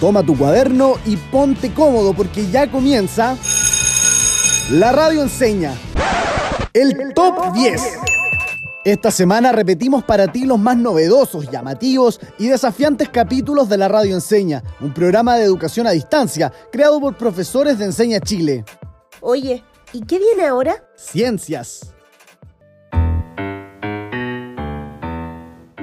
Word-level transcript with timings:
Toma 0.00 0.22
tu 0.22 0.34
cuaderno 0.36 0.94
y 1.04 1.18
ponte 1.18 1.74
cómodo 1.74 2.14
porque 2.14 2.50
ya 2.50 2.70
comienza 2.70 3.36
La 4.70 4.92
Radio 4.92 5.20
Enseña. 5.20 5.74
El 6.72 7.12
Top 7.12 7.52
10. 7.52 7.98
Esta 8.86 9.10
semana 9.10 9.52
repetimos 9.52 10.02
para 10.02 10.32
ti 10.32 10.46
los 10.46 10.58
más 10.58 10.78
novedosos, 10.78 11.50
llamativos 11.50 12.18
y 12.38 12.46
desafiantes 12.46 13.10
capítulos 13.10 13.68
de 13.68 13.76
la 13.76 13.88
Radio 13.88 14.14
Enseña, 14.14 14.62
un 14.80 14.94
programa 14.94 15.36
de 15.36 15.44
educación 15.44 15.86
a 15.86 15.90
distancia 15.90 16.50
creado 16.72 16.98
por 16.98 17.18
profesores 17.18 17.78
de 17.78 17.84
Enseña 17.84 18.20
Chile. 18.20 18.64
Oye, 19.20 19.62
¿y 19.92 20.00
qué 20.06 20.18
viene 20.18 20.46
ahora? 20.46 20.82
Ciencias. 20.96 21.92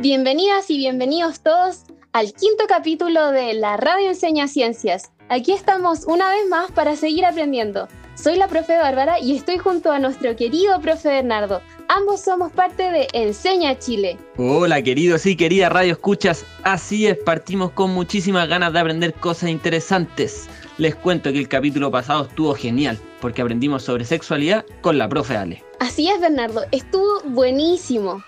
Bienvenidas 0.02 0.72
y 0.72 0.78
bienvenidos 0.78 1.42
todos 1.42 1.84
al 2.14 2.34
quinto 2.34 2.66
capítulo 2.68 3.32
de 3.32 3.54
La 3.54 3.78
Radio 3.78 4.10
Enseña 4.10 4.48
Ciencias. 4.48 5.12
Aquí 5.30 5.52
estamos 5.52 6.06
una 6.06 6.30
vez 6.30 6.48
más 6.50 6.72
para 6.72 6.96
seguir 6.96 7.26
aprendiendo. 7.26 7.88
Soy 8.16 8.38
la 8.38 8.48
profe 8.48 8.78
Bárbara 8.78 9.20
y 9.20 9.36
estoy 9.36 9.58
junto 9.58 9.92
a 9.92 10.00
nuestro 10.00 10.36
querido 10.36 10.80
profe 10.82 11.10
Bernardo. 11.10 11.62
Ambos 11.90 12.22
somos 12.22 12.52
parte 12.52 12.84
de 12.92 13.08
Enseña 13.14 13.78
Chile. 13.78 14.18
Hola 14.38 14.82
queridos 14.82 15.26
y 15.26 15.36
queridas 15.36 15.72
Radio 15.72 15.94
Escuchas. 15.94 16.46
Así 16.64 17.08
es, 17.08 17.18
partimos 17.18 17.72
con 17.72 17.94
muchísimas 17.94 18.48
ganas 18.48 18.74
de 18.74 18.80
aprender 18.80 19.14
cosas 19.14 19.50
interesantes. 19.50 20.48
Les 20.78 20.96
cuento 20.96 21.32
que 21.32 21.40
el 21.40 21.48
capítulo 21.48 21.92
pasado 21.92 22.26
estuvo 22.26 22.54
genial 22.56 22.98
porque 23.22 23.42
aprendimos 23.42 23.84
sobre 23.84 24.06
sexualidad 24.06 24.66
con 24.82 24.98
la 24.98 25.08
profe 25.08 25.38
Ale. 25.38 25.64
Así 25.80 26.10
es, 26.10 26.20
Bernardo, 26.20 26.64
estuvo 26.72 27.22
buenísimo. 27.26 28.24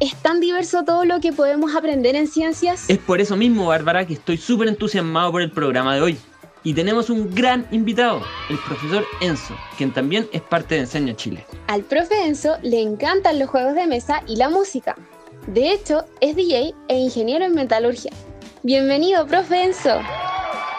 ¿Es 0.00 0.16
tan 0.16 0.40
diverso 0.40 0.82
todo 0.82 1.04
lo 1.04 1.20
que 1.20 1.30
podemos 1.30 1.76
aprender 1.76 2.16
en 2.16 2.26
ciencias? 2.26 2.88
Es 2.88 2.96
por 2.96 3.20
eso 3.20 3.36
mismo, 3.36 3.66
Bárbara, 3.66 4.06
que 4.06 4.14
estoy 4.14 4.38
súper 4.38 4.68
entusiasmado 4.68 5.30
por 5.30 5.42
el 5.42 5.50
programa 5.50 5.94
de 5.94 6.00
hoy. 6.00 6.18
Y 6.64 6.72
tenemos 6.72 7.10
un 7.10 7.34
gran 7.34 7.68
invitado, 7.70 8.22
el 8.48 8.56
profesor 8.60 9.04
Enzo, 9.20 9.54
quien 9.76 9.92
también 9.92 10.26
es 10.32 10.40
parte 10.40 10.76
de 10.76 10.82
Enseña 10.82 11.14
Chile. 11.14 11.44
Al 11.66 11.82
profe 11.82 12.26
Enzo 12.26 12.56
le 12.62 12.80
encantan 12.80 13.38
los 13.38 13.50
juegos 13.50 13.74
de 13.74 13.86
mesa 13.86 14.22
y 14.26 14.36
la 14.36 14.48
música. 14.48 14.96
De 15.46 15.70
hecho, 15.70 16.06
es 16.22 16.34
DJ 16.34 16.74
e 16.88 16.98
ingeniero 16.98 17.44
en 17.44 17.54
metalurgia. 17.54 18.12
Bienvenido, 18.62 19.26
profe 19.26 19.64
Enzo. 19.64 20.00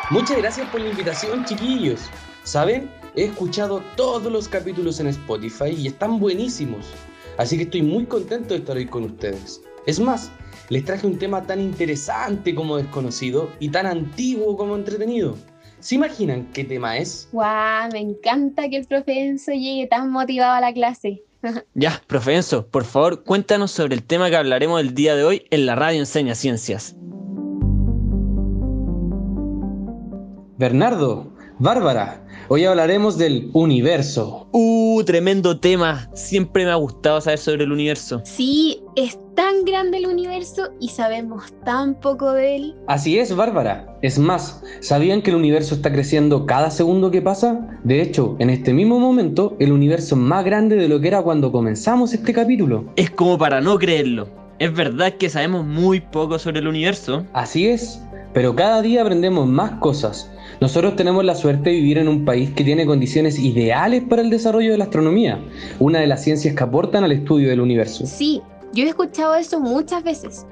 Muchas 0.10 0.38
gracias 0.38 0.68
por 0.70 0.82
la 0.82 0.90
invitación, 0.90 1.46
chiquillos. 1.46 2.00
¿Saben? 2.44 2.90
He 3.16 3.26
escuchado 3.26 3.84
todos 3.96 4.32
los 4.32 4.48
capítulos 4.48 5.00
en 5.00 5.08
Spotify 5.08 5.76
y 5.78 5.86
están 5.86 6.20
buenísimos. 6.20 6.88
Así 7.38 7.58
que 7.58 7.64
estoy 7.64 7.82
muy 7.82 8.06
contento 8.06 8.54
de 8.54 8.60
estar 8.60 8.78
hoy 8.78 8.86
con 8.86 9.04
ustedes. 9.06 9.62
Es 9.86 10.00
más, 10.00 10.32
les 10.70 10.86
traje 10.86 11.08
un 11.08 11.18
tema 11.18 11.46
tan 11.46 11.60
interesante 11.60 12.54
como 12.56 12.78
desconocido 12.78 13.50
y 13.60 13.70
tan 13.70 13.86
antiguo 13.86 14.56
como 14.56 14.76
entretenido. 14.76 15.36
¿Se 15.80 15.96
imaginan 15.96 16.48
qué 16.54 16.64
tema 16.64 16.98
es? 16.98 17.28
¡Guau! 17.32 17.92
Me 17.92 18.00
encanta 18.00 18.70
que 18.70 18.78
el 18.78 18.86
profe 18.86 19.26
Enzo 19.26 19.52
llegue 19.52 19.88
tan 19.88 20.12
motivado 20.12 20.54
a 20.54 20.62
la 20.62 20.72
clase. 20.72 21.24
ya, 21.74 22.02
profe 22.06 22.36
Enzo, 22.36 22.68
por 22.68 22.86
favor, 22.86 23.24
cuéntanos 23.24 23.72
sobre 23.72 23.96
el 23.96 24.04
tema 24.04 24.30
que 24.30 24.36
hablaremos 24.36 24.80
el 24.80 24.94
día 24.94 25.16
de 25.16 25.24
hoy 25.24 25.48
en 25.50 25.66
la 25.66 25.76
radio 25.76 26.00
Enseña 26.00 26.36
Ciencias. 26.36 26.96
Bernardo, 30.60 31.34
Bárbara, 31.58 32.24
hoy 32.48 32.66
hablaremos 32.66 33.18
del 33.18 33.50
universo. 33.54 34.48
Uh, 35.02 35.04
tremendo 35.04 35.60
tema. 35.60 36.08
Siempre 36.14 36.64
me 36.66 36.72
ha 36.72 36.76
gustado 36.76 37.20
saber 37.22 37.40
sobre 37.40 37.64
el 37.64 37.72
universo. 37.72 38.22
Sí, 38.24 38.82
es 38.96 39.18
tan 39.36 39.66
grande 39.66 39.98
el 39.98 40.06
universo 40.06 40.70
y 40.80 40.90
sabemos 40.90 41.52
tan 41.66 41.96
poco 42.00 42.34
de 42.34 42.56
él. 42.56 42.76
Así 42.88 43.18
es, 43.18 43.36
Bárbara. 43.36 43.98
Es 44.04 44.20
más, 44.20 44.62
¿sabían 44.80 45.22
que 45.22 45.32
el 45.32 45.38
universo 45.38 45.76
está 45.76 45.92
creciendo 45.92 46.46
cada 46.46 46.70
segundo 46.70 47.10
que 47.10 47.22
pasa? 47.22 47.80
De 47.84 48.02
hecho, 48.02 48.36
en 48.40 48.52
este 48.52 48.74
mismo 48.74 49.00
momento, 49.00 49.56
el 49.60 49.72
universo 49.72 50.16
es 50.16 50.22
más 50.22 50.46
grande 50.46 50.76
de 50.76 50.88
lo 50.88 51.00
que 51.02 51.08
era 51.08 51.24
cuando 51.24 51.52
comenzamos 51.52 52.14
este 52.14 52.34
capítulo. 52.34 52.86
Es 52.96 53.10
como 53.10 53.38
para 53.38 53.60
no 53.60 53.80
creerlo. 53.80 54.28
Es 54.60 54.72
verdad 54.72 55.14
que 55.14 55.30
sabemos 55.30 55.66
muy 55.66 56.02
poco 56.02 56.38
sobre 56.38 56.60
el 56.60 56.68
universo. 56.68 57.26
Así 57.34 57.68
es, 57.68 58.00
pero 58.34 58.56
cada 58.56 58.82
día 58.84 59.02
aprendemos 59.02 59.48
más 59.48 59.72
cosas. 59.80 60.30
Nosotros 60.62 60.96
tenemos 60.96 61.26
la 61.26 61.34
suerte 61.34 61.72
de 61.72 61.78
vivir 61.78 61.98
en 61.98 62.08
un 62.08 62.24
país 62.24 62.52
que 62.52 62.64
tiene 62.64 62.86
condiciones 62.86 63.40
ideales 63.40 64.04
para 64.04 64.22
el 64.22 64.30
desarrollo 64.30 64.72
de 64.72 64.78
la 64.78 64.84
astronomía, 64.84 65.44
una 65.80 66.00
de 66.00 66.06
las 66.06 66.24
ciencias 66.24 66.56
que 66.56 66.64
aportan 66.64 67.04
al 67.04 67.12
estudio 67.12 67.50
del 67.50 67.62
universo. 67.62 68.06
Sí, 68.06 68.44
yo 68.72 68.86
he 68.86 68.90
escuchado 68.90 69.34
eso 69.34 69.60
muchas 69.60 70.04
veces. 70.04 70.46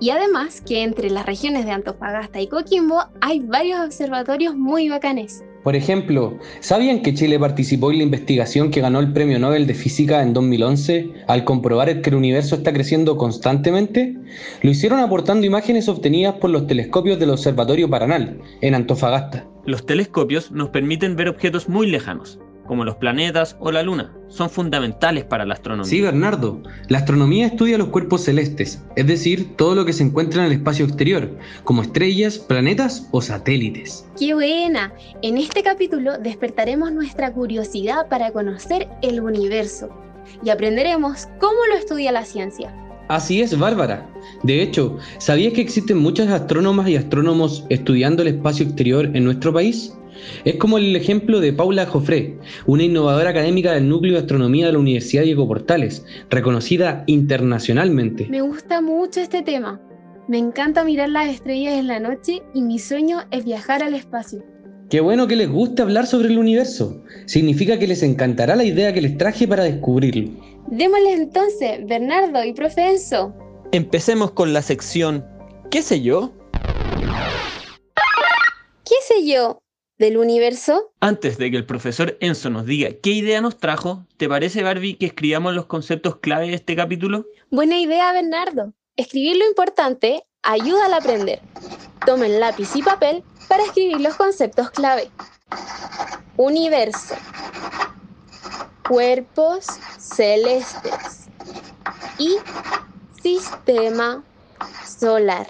Y 0.00 0.10
además 0.10 0.60
que 0.60 0.82
entre 0.82 1.08
las 1.08 1.24
regiones 1.24 1.64
de 1.64 1.70
Antofagasta 1.70 2.42
y 2.42 2.48
Coquimbo 2.48 3.04
hay 3.22 3.40
varios 3.40 3.80
observatorios 3.80 4.54
muy 4.54 4.90
bacanes. 4.90 5.42
Por 5.64 5.76
ejemplo, 5.76 6.38
¿sabían 6.60 7.00
que 7.00 7.14
Chile 7.14 7.38
participó 7.38 7.90
en 7.90 7.96
la 7.96 8.04
investigación 8.04 8.70
que 8.70 8.82
ganó 8.82 9.00
el 9.00 9.14
Premio 9.14 9.38
Nobel 9.38 9.66
de 9.66 9.72
Física 9.72 10.22
en 10.22 10.34
2011 10.34 11.10
al 11.26 11.44
comprobar 11.44 12.02
que 12.02 12.10
el 12.10 12.16
universo 12.16 12.56
está 12.56 12.70
creciendo 12.74 13.16
constantemente? 13.16 14.14
Lo 14.60 14.70
hicieron 14.70 15.00
aportando 15.00 15.46
imágenes 15.46 15.88
obtenidas 15.88 16.34
por 16.34 16.50
los 16.50 16.66
telescopios 16.66 17.18
del 17.18 17.30
Observatorio 17.30 17.88
Paranal, 17.88 18.42
en 18.60 18.74
Antofagasta. 18.74 19.46
Los 19.64 19.86
telescopios 19.86 20.52
nos 20.52 20.68
permiten 20.68 21.16
ver 21.16 21.30
objetos 21.30 21.66
muy 21.66 21.86
lejanos, 21.86 22.38
como 22.66 22.84
los 22.84 22.96
planetas 22.96 23.56
o 23.60 23.70
la 23.70 23.82
luna, 23.82 24.12
son 24.28 24.50
fundamentales 24.50 25.24
para 25.24 25.44
la 25.44 25.54
astronomía. 25.54 25.88
Sí, 25.88 26.00
Bernardo. 26.00 26.62
La 26.88 26.98
astronomía 26.98 27.46
estudia 27.46 27.78
los 27.78 27.88
cuerpos 27.88 28.24
celestes, 28.24 28.82
es 28.96 29.06
decir, 29.06 29.56
todo 29.56 29.74
lo 29.74 29.84
que 29.84 29.92
se 29.92 30.02
encuentra 30.04 30.42
en 30.42 30.52
el 30.52 30.58
espacio 30.58 30.84
exterior, 30.86 31.30
como 31.64 31.82
estrellas, 31.82 32.38
planetas 32.38 33.08
o 33.12 33.20
satélites. 33.20 34.06
¡Qué 34.18 34.34
buena! 34.34 34.92
En 35.22 35.38
este 35.38 35.62
capítulo 35.62 36.18
despertaremos 36.18 36.92
nuestra 36.92 37.32
curiosidad 37.32 38.08
para 38.08 38.32
conocer 38.32 38.88
el 39.02 39.20
universo 39.20 39.88
y 40.42 40.50
aprenderemos 40.50 41.28
cómo 41.40 41.58
lo 41.70 41.76
estudia 41.76 42.12
la 42.12 42.24
ciencia. 42.24 42.74
Así 43.08 43.42
es, 43.42 43.58
Bárbara. 43.58 44.08
De 44.42 44.62
hecho, 44.62 44.98
¿sabías 45.18 45.52
que 45.52 45.60
existen 45.60 45.98
muchas 45.98 46.28
astrónomas 46.28 46.88
y 46.88 46.96
astrónomos 46.96 47.64
estudiando 47.68 48.22
el 48.22 48.28
espacio 48.28 48.64
exterior 48.64 49.10
en 49.14 49.24
nuestro 49.24 49.52
país? 49.52 49.94
Es 50.44 50.56
como 50.56 50.78
el 50.78 50.96
ejemplo 50.96 51.40
de 51.40 51.52
Paula 51.52 51.86
Joffre, 51.86 52.38
una 52.66 52.84
innovadora 52.84 53.30
académica 53.30 53.72
del 53.72 53.88
Núcleo 53.88 54.14
de 54.14 54.20
Astronomía 54.20 54.66
de 54.66 54.72
la 54.72 54.78
Universidad 54.78 55.24
Diego 55.24 55.46
Portales, 55.46 56.04
reconocida 56.30 57.04
internacionalmente. 57.06 58.26
Me 58.30 58.40
gusta 58.40 58.80
mucho 58.80 59.20
este 59.20 59.42
tema. 59.42 59.80
Me 60.26 60.38
encanta 60.38 60.84
mirar 60.84 61.10
las 61.10 61.28
estrellas 61.28 61.74
en 61.74 61.88
la 61.88 62.00
noche 62.00 62.42
y 62.54 62.62
mi 62.62 62.78
sueño 62.78 63.18
es 63.30 63.44
viajar 63.44 63.82
al 63.82 63.92
espacio. 63.92 64.42
Qué 64.88 65.00
bueno 65.00 65.26
que 65.26 65.36
les 65.36 65.50
guste 65.50 65.82
hablar 65.82 66.06
sobre 66.06 66.28
el 66.28 66.38
universo. 66.38 67.02
Significa 67.26 67.78
que 67.78 67.86
les 67.86 68.02
encantará 68.02 68.56
la 68.56 68.64
idea 68.64 68.92
que 68.92 69.02
les 69.02 69.18
traje 69.18 69.46
para 69.46 69.64
descubrirlo. 69.64 70.30
Démosle 70.68 71.12
entonces, 71.12 71.86
Bernardo 71.86 72.44
y 72.44 72.52
Profe 72.52 72.90
Enzo. 72.90 73.34
Empecemos 73.72 74.32
con 74.32 74.52
la 74.52 74.62
sección 74.62 75.24
¿Qué 75.70 75.82
sé 75.82 76.02
yo? 76.02 76.32
¿Qué 78.84 78.94
sé 79.06 79.26
yo? 79.26 79.60
del 79.98 80.16
universo? 80.16 80.92
Antes 81.00 81.38
de 81.38 81.50
que 81.50 81.56
el 81.56 81.66
profesor 81.66 82.16
Enzo 82.20 82.50
nos 82.50 82.66
diga 82.66 82.90
qué 83.02 83.10
idea 83.10 83.40
nos 83.40 83.58
trajo, 83.58 84.06
¿te 84.16 84.28
parece, 84.28 84.62
Barbie, 84.62 84.96
que 84.96 85.06
escribamos 85.06 85.54
los 85.54 85.66
conceptos 85.66 86.16
clave 86.16 86.48
de 86.48 86.54
este 86.54 86.76
capítulo? 86.76 87.26
Buena 87.50 87.78
idea, 87.78 88.12
Bernardo. 88.12 88.72
Escribir 88.96 89.36
lo 89.36 89.46
importante 89.46 90.24
ayuda 90.42 90.86
al 90.86 90.94
aprender. 90.94 91.40
Tomen 92.04 92.40
lápiz 92.40 92.74
y 92.74 92.82
papel 92.82 93.22
para 93.48 93.64
escribir 93.64 94.00
los 94.00 94.14
conceptos 94.16 94.70
clave. 94.70 95.10
Universo. 96.36 97.14
Cuerpos 98.88 99.66
celestes. 99.98 101.26
Y 102.18 102.36
sistema 103.22 104.22
solar. 104.86 105.48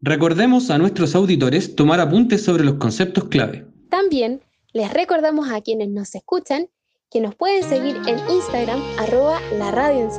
Recordemos 0.00 0.70
a 0.70 0.78
nuestros 0.78 1.14
auditores 1.14 1.74
tomar 1.74 2.00
apuntes 2.00 2.44
sobre 2.44 2.64
los 2.64 2.74
conceptos 2.74 3.24
clave. 3.24 3.66
También 3.88 4.42
les 4.72 4.92
recordamos 4.92 5.50
a 5.50 5.60
quienes 5.60 5.88
nos 5.88 6.14
escuchan 6.14 6.68
que 7.10 7.20
nos 7.20 7.34
pueden 7.36 7.62
seguir 7.62 7.96
en 8.06 8.18
Instagram 8.28 8.82
arroba 8.98 9.40
la 9.58 9.70
radio 9.70 10.10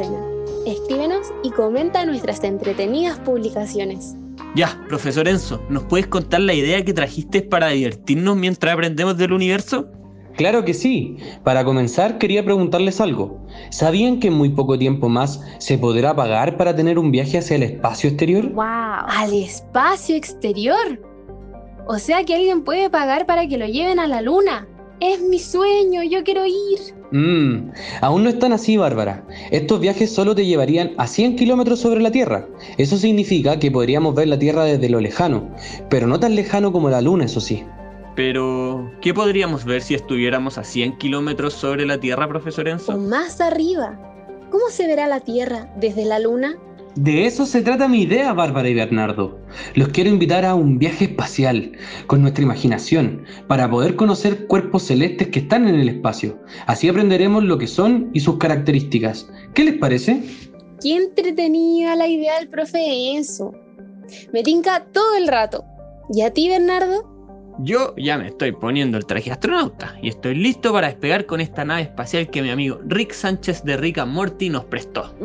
Escríbenos 0.65 1.27
y 1.43 1.51
comenta 1.51 2.05
nuestras 2.05 2.43
entretenidas 2.43 3.19
publicaciones. 3.19 4.15
Ya, 4.55 4.81
profesor 4.87 5.27
Enzo, 5.27 5.61
¿nos 5.69 5.83
puedes 5.83 6.07
contar 6.07 6.39
la 6.39 6.53
idea 6.53 6.83
que 6.83 6.93
trajiste 6.93 7.41
para 7.41 7.67
divertirnos 7.67 8.37
mientras 8.37 8.73
aprendemos 8.73 9.17
del 9.17 9.33
universo? 9.33 9.91
Claro 10.35 10.65
que 10.65 10.73
sí. 10.73 11.17
Para 11.43 11.63
comenzar, 11.63 12.17
quería 12.17 12.43
preguntarles 12.43 12.99
algo. 12.99 13.39
¿Sabían 13.69 14.19
que 14.19 14.27
en 14.27 14.33
muy 14.33 14.49
poco 14.49 14.77
tiempo 14.77 15.09
más 15.09 15.41
se 15.59 15.77
podrá 15.77 16.15
pagar 16.15 16.57
para 16.57 16.75
tener 16.75 16.99
un 16.99 17.11
viaje 17.11 17.37
hacia 17.37 17.55
el 17.55 17.63
espacio 17.63 18.09
exterior? 18.09 18.51
¡Wow! 18.51 18.65
¿Al 18.65 19.33
espacio 19.33 20.15
exterior? 20.15 20.99
O 21.87 21.99
sea 21.99 22.23
que 22.23 22.35
alguien 22.35 22.63
puede 22.63 22.89
pagar 22.89 23.25
para 23.25 23.47
que 23.47 23.57
lo 23.57 23.65
lleven 23.65 23.99
a 23.99 24.07
la 24.07 24.21
luna. 24.21 24.67
Es 24.99 25.21
mi 25.21 25.39
sueño, 25.39 26.03
yo 26.03 26.23
quiero 26.23 26.45
ir. 26.45 26.79
Mmm, 27.11 27.71
aún 28.01 28.23
no 28.23 28.29
están 28.29 28.53
así, 28.53 28.77
Bárbara. 28.77 29.25
Estos 29.51 29.79
viajes 29.79 30.13
solo 30.13 30.35
te 30.35 30.45
llevarían 30.45 30.93
a 30.97 31.05
100 31.07 31.35
kilómetros 31.35 31.79
sobre 31.79 32.01
la 32.01 32.11
Tierra. 32.11 32.47
Eso 32.77 32.97
significa 32.97 33.59
que 33.59 33.71
podríamos 33.71 34.15
ver 34.15 34.29
la 34.29 34.39
Tierra 34.39 34.63
desde 34.63 34.89
lo 34.89 34.99
lejano, 34.99 35.49
pero 35.89 36.07
no 36.07 36.19
tan 36.19 36.35
lejano 36.35 36.71
como 36.71 36.89
la 36.89 37.01
Luna, 37.01 37.25
eso 37.25 37.41
sí. 37.41 37.63
Pero, 38.15 38.91
¿qué 39.01 39.13
podríamos 39.13 39.65
ver 39.65 39.81
si 39.81 39.93
estuviéramos 39.93 40.57
a 40.57 40.63
100 40.63 40.97
kilómetros 40.97 41.53
sobre 41.53 41.85
la 41.85 41.99
Tierra, 41.99 42.27
profesor 42.27 42.67
O 42.67 42.71
Enzo? 42.71 42.97
más 42.97 43.41
arriba. 43.41 43.99
¿Cómo 44.51 44.69
se 44.69 44.87
verá 44.87 45.07
la 45.07 45.19
Tierra 45.19 45.73
desde 45.77 46.05
la 46.05 46.19
Luna? 46.19 46.57
De 46.95 47.25
eso 47.25 47.45
se 47.45 47.61
trata 47.61 47.89
mi 47.89 48.03
idea, 48.03 48.31
Bárbara 48.31 48.69
y 48.69 48.73
Bernardo. 48.73 49.37
Los 49.73 49.89
quiero 49.89 50.09
invitar 50.09 50.45
a 50.45 50.55
un 50.55 50.79
viaje 50.79 51.05
espacial, 51.05 51.73
con 52.07 52.21
nuestra 52.21 52.45
imaginación, 52.45 53.25
para 53.47 53.69
poder 53.69 53.97
conocer 53.97 54.47
cuerpos 54.47 54.83
celestes 54.83 55.27
que 55.27 55.39
están 55.39 55.67
en 55.67 55.75
el 55.75 55.89
espacio. 55.89 56.39
Así 56.67 56.87
aprenderemos 56.87 57.43
lo 57.43 57.57
que 57.57 57.67
son 57.67 58.11
y 58.13 58.21
sus 58.21 58.37
características. 58.37 59.29
¿Qué 59.53 59.65
les 59.65 59.77
parece? 59.77 60.23
Qué 60.81 60.95
entretenida 60.95 61.97
la 61.97 62.07
idea 62.07 62.39
del 62.39 62.47
profe 62.47 62.79
Enzo. 63.13 63.51
Me 64.31 64.41
tinca 64.41 64.85
todo 64.93 65.17
el 65.17 65.27
rato. 65.27 65.65
¿Y 66.13 66.21
a 66.21 66.31
ti, 66.31 66.47
Bernardo? 66.47 67.14
Yo 67.59 67.93
ya 67.95 68.17
me 68.17 68.27
estoy 68.27 68.51
poniendo 68.51 68.97
el 68.97 69.05
traje 69.05 69.25
de 69.25 69.31
astronauta 69.31 69.95
y 70.01 70.09
estoy 70.09 70.35
listo 70.35 70.73
para 70.73 70.87
despegar 70.87 71.25
con 71.25 71.39
esta 71.39 71.63
nave 71.63 71.83
espacial 71.83 72.29
que 72.29 72.41
mi 72.41 72.49
amigo 72.49 72.79
Rick 72.85 73.13
Sánchez 73.13 73.63
de 73.63 73.77
Rick 73.77 73.97
and 73.97 74.11
Morty 74.11 74.49
nos 74.49 74.65
prestó. 74.65 75.15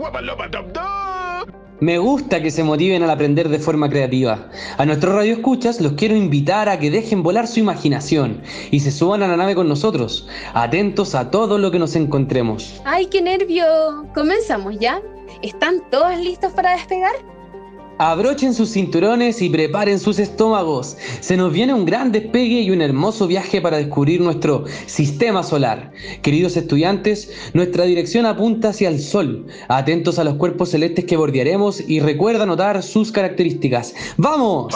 Me 1.81 1.99
gusta 1.99 2.41
que 2.43 2.51
se 2.51 2.63
motiven 2.63 3.03
al 3.03 3.11
aprender 3.11 3.49
de 3.49 3.59
forma 3.59 3.89
creativa. 3.89 4.49
A 4.77 4.85
nuestros 4.85 5.15
radioescuchas 5.15 5.81
los 5.81 5.93
quiero 5.93 6.15
invitar 6.15 6.69
a 6.69 6.79
que 6.79 6.91
dejen 6.91 7.23
volar 7.23 7.49
su 7.49 7.59
imaginación 7.59 8.43
y 8.71 8.81
se 8.81 8.93
suban 8.93 9.23
a 9.23 9.29
la 9.29 9.37
nave 9.37 9.55
con 9.55 9.69
nosotros, 9.69 10.29
atentos 10.55 11.15
a 11.15 11.31
todo 11.31 11.59
lo 11.59 11.71
que 11.71 11.79
nos 11.79 11.97
encontremos. 11.97 12.81
¡Ay, 12.85 13.07
qué 13.07 13.23
nervio! 13.23 13.65
¿Comenzamos 14.15 14.79
ya? 14.79 15.01
¿Están 15.43 15.83
todos 15.91 16.17
listos 16.19 16.53
para 16.53 16.73
despegar? 16.73 17.15
Abrochen 18.03 18.55
sus 18.55 18.73
cinturones 18.73 19.43
y 19.43 19.51
preparen 19.51 19.99
sus 19.99 20.19
estómagos. 20.19 20.97
Se 21.21 21.37
nos 21.37 21.53
viene 21.53 21.75
un 21.75 21.85
gran 21.85 22.13
despegue 22.13 22.63
y 22.63 22.71
un 22.71 22.81
hermoso 22.81 23.27
viaje 23.27 23.61
para 23.61 23.77
descubrir 23.77 24.23
nuestro 24.23 24.65
sistema 24.87 25.43
solar. 25.43 25.93
Queridos 26.23 26.57
estudiantes, 26.57 27.31
nuestra 27.53 27.85
dirección 27.85 28.25
apunta 28.25 28.71
hacia 28.71 28.89
el 28.89 29.01
Sol. 29.01 29.47
Atentos 29.69 30.19
a 30.19 30.25
los 30.25 30.37
cuerpos 30.37 30.71
celestes 30.71 31.05
que 31.05 31.19
bordearemos 31.19 31.87
y 31.91 32.01
recuerda 32.01 32.47
notar 32.47 32.83
sus 32.83 33.13
características. 33.13 33.95
¡Vamos! 34.17 34.75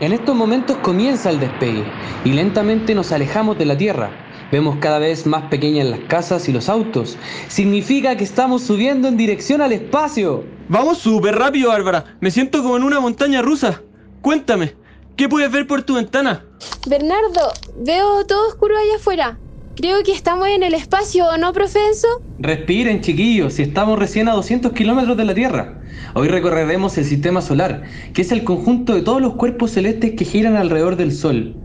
En 0.00 0.12
estos 0.12 0.36
momentos 0.36 0.76
comienza 0.82 1.30
el 1.30 1.40
despegue 1.40 1.82
y 2.26 2.32
lentamente 2.32 2.94
nos 2.94 3.10
alejamos 3.10 3.56
de 3.56 3.64
la 3.64 3.78
Tierra. 3.78 4.25
Vemos 4.52 4.76
cada 4.80 5.00
vez 5.00 5.26
más 5.26 5.48
pequeñas 5.48 5.88
las 5.88 5.98
casas 6.00 6.48
y 6.48 6.52
los 6.52 6.68
autos. 6.68 7.18
Significa 7.48 8.16
que 8.16 8.22
estamos 8.22 8.62
subiendo 8.62 9.08
en 9.08 9.16
dirección 9.16 9.60
al 9.60 9.72
espacio. 9.72 10.44
Vamos 10.68 10.98
súper 10.98 11.36
rápido, 11.36 11.70
Bárbara. 11.70 12.16
Me 12.20 12.30
siento 12.30 12.62
como 12.62 12.76
en 12.76 12.84
una 12.84 13.00
montaña 13.00 13.42
rusa. 13.42 13.82
Cuéntame, 14.22 14.74
¿qué 15.16 15.28
puedes 15.28 15.50
ver 15.50 15.66
por 15.66 15.82
tu 15.82 15.94
ventana? 15.94 16.44
Bernardo, 16.88 17.52
veo 17.78 18.24
todo 18.24 18.46
oscuro 18.48 18.76
allá 18.78 18.96
afuera. 18.96 19.38
Creo 19.74 20.02
que 20.04 20.12
estamos 20.12 20.48
en 20.48 20.62
el 20.62 20.74
espacio, 20.74 21.26
¿o 21.26 21.36
no, 21.36 21.52
profe 21.52 21.80
Enzo? 21.84 22.08
Respiren, 22.38 23.02
chiquillos, 23.02 23.54
si 23.54 23.62
estamos 23.62 23.98
recién 23.98 24.28
a 24.28 24.32
200 24.32 24.72
kilómetros 24.72 25.16
de 25.16 25.24
la 25.24 25.34
Tierra. 25.34 25.82
Hoy 26.14 26.28
recorreremos 26.28 26.96
el 26.96 27.04
sistema 27.04 27.42
solar, 27.42 27.82
que 28.14 28.22
es 28.22 28.32
el 28.32 28.44
conjunto 28.44 28.94
de 28.94 29.02
todos 29.02 29.20
los 29.20 29.34
cuerpos 29.34 29.72
celestes 29.72 30.12
que 30.12 30.24
giran 30.24 30.56
alrededor 30.56 30.96
del 30.96 31.12
Sol. 31.12 31.56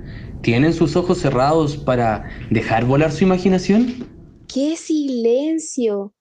¿Tienen 0.41 0.73
sus 0.73 0.95
ojos 0.95 1.19
cerrados 1.19 1.77
para 1.77 2.27
dejar 2.49 2.85
volar 2.85 3.11
su 3.11 3.23
imaginación? 3.23 4.07
¡Qué 4.47 4.75
silencio! 4.75 6.13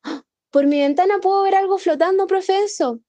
Por 0.51 0.67
mi 0.67 0.81
ventana 0.81 1.15
puedo 1.23 1.43
ver 1.43 1.55
algo 1.55 1.79
flotando, 1.79 2.27
profe 2.27 2.59
Enzo. 2.59 3.01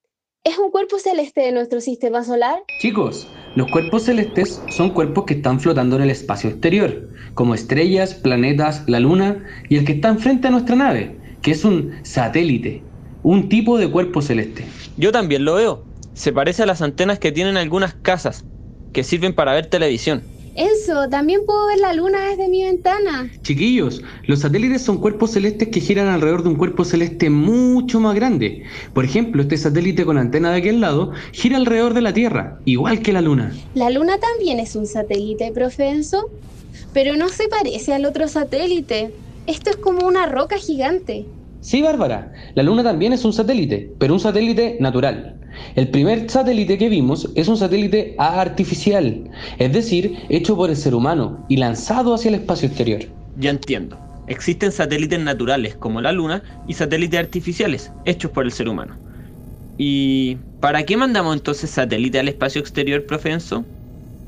¿Es 0.44 0.58
un 0.58 0.72
cuerpo 0.72 1.00
celeste 1.00 1.42
de 1.42 1.52
nuestro 1.52 1.82
sistema 1.82 2.24
solar? 2.24 2.64
Chicos, 2.80 3.28
los 3.56 3.68
cuerpos 3.68 4.04
celestes 4.04 4.64
son 4.70 4.92
cuerpos 4.92 5.26
que 5.26 5.34
están 5.36 5.60
flotando 5.60 5.98
en 5.98 6.04
el 6.04 6.10
espacio 6.10 6.50
exterior, 6.50 7.10
como 7.34 7.56
estrellas, 7.56 8.14
planetas, 8.14 8.88
la 8.88 9.00
luna 9.02 9.46
y 9.70 9.78
el 9.78 9.86
que 9.86 9.94
está 9.94 10.10
enfrente 10.10 10.48
a 10.48 10.52
nuestra 10.52 10.76
nave, 10.76 11.20
que 11.42 11.52
es 11.52 11.66
un 11.66 11.92
satélite, 12.04 12.86
un 13.22 13.50
tipo 13.50 13.78
de 13.78 13.92
cuerpo 13.92 14.22
celeste. 14.22 14.66
Yo 14.96 15.12
también 15.12 15.44
lo 15.44 15.56
veo. 15.56 15.86
Se 16.14 16.32
parece 16.32 16.64
a 16.64 16.66
las 16.66 16.82
antenas 16.82 17.20
que 17.20 17.32
tienen 17.32 17.58
algunas 17.58 17.96
casas, 17.96 18.46
que 18.94 19.04
sirven 19.04 19.36
para 19.36 19.54
ver 19.54 19.68
televisión. 19.68 20.24
Enzo, 20.56 21.08
también 21.10 21.42
puedo 21.46 21.68
ver 21.68 21.80
la 21.80 21.94
luna 21.94 22.30
desde 22.30 22.50
mi 22.50 22.64
ventana. 22.64 23.32
Chiquillos, 23.42 24.02
los 24.28 24.40
satélites 24.40 24.82
son 24.82 25.00
cuerpos 25.00 25.32
celestes 25.32 25.70
que 25.70 25.80
giran 25.80 26.08
alrededor 26.08 26.44
de 26.44 26.50
un 26.50 26.56
cuerpo 26.56 26.84
celeste 26.84 27.30
mucho 27.30 28.00
más 28.00 28.16
grande. 28.16 28.64
Por 28.94 29.06
ejemplo, 29.06 29.42
este 29.42 29.58
satélite 29.58 30.06
con 30.06 30.18
antena 30.18 30.52
de 30.52 30.58
aquel 30.58 30.82
lado 30.82 31.12
gira 31.32 31.58
alrededor 31.58 31.94
de 31.94 32.02
la 32.02 32.14
Tierra, 32.14 32.60
igual 32.66 33.02
que 33.02 33.14
la 33.14 33.22
Luna. 33.22 33.54
La 33.76 33.90
luna 33.90 34.18
también 34.18 34.60
es 34.60 34.76
un 34.76 34.86
satélite, 34.86 35.52
profe 35.52 35.90
Enzo. 35.90 36.30
Pero 36.94 37.16
no 37.16 37.30
se 37.30 37.48
parece 37.48 37.94
al 37.94 38.06
otro 38.06 38.28
satélite. 38.28 39.12
Esto 39.48 39.70
es 39.70 39.78
como 39.78 40.06
una 40.06 40.26
roca 40.26 40.58
gigante. 40.58 41.26
Sí, 41.62 41.84
Bárbara, 41.84 42.34
la 42.56 42.64
Luna 42.64 42.84
también 42.84 43.14
es 43.14 43.24
un 43.24 43.34
satélite, 43.34 43.94
pero 44.00 44.14
un 44.14 44.20
satélite 44.20 44.78
natural. 44.80 45.40
El 45.76 45.90
primer 45.90 46.28
satélite 46.28 46.78
que 46.78 46.90
vimos 46.90 47.32
es 47.36 47.48
un 47.48 47.56
satélite 47.56 48.16
artificial, 48.18 49.30
es 49.60 49.72
decir, 49.72 50.18
hecho 50.30 50.56
por 50.56 50.72
el 50.72 50.76
ser 50.76 50.96
humano 50.96 51.46
y 51.50 51.58
lanzado 51.58 52.16
hacia 52.16 52.30
el 52.30 52.36
espacio 52.36 52.68
exterior. 52.68 53.02
Ya 53.36 53.52
entiendo. 53.52 54.00
Existen 54.28 54.72
satélites 54.72 55.20
naturales 55.20 55.76
como 55.76 56.02
la 56.02 56.12
Luna 56.12 56.44
y 56.68 56.74
satélites 56.74 57.20
artificiales 57.20 57.92
hechos 58.06 58.32
por 58.32 58.46
el 58.46 58.52
ser 58.52 58.68
humano. 58.68 58.98
¿Y 59.78 60.38
para 60.60 60.84
qué 60.84 60.98
mandamos 60.98 61.36
entonces 61.36 61.70
satélites 61.70 62.22
al 62.22 62.30
espacio 62.30 62.60
exterior, 62.60 63.06
profe 63.06 63.32
Enzo? 63.32 63.66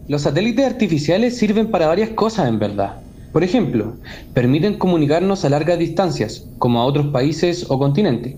Los 0.08 0.22
satélites 0.24 0.66
artificiales 0.66 1.38
sirven 1.38 1.72
para 1.72 1.88
varias 1.88 2.10
cosas 2.12 2.48
en 2.48 2.60
verdad. 2.60 3.03
Por 3.34 3.44
ejemplo, 3.44 3.96
permiten 4.36 4.76
comunicarnos 4.76 5.44
a 5.44 5.50
largas 5.50 5.80
distancias, 5.80 6.46
como 6.60 6.80
a 6.80 6.86
otros 6.86 7.08
países 7.08 7.66
o 7.68 7.80
continentes. 7.80 8.36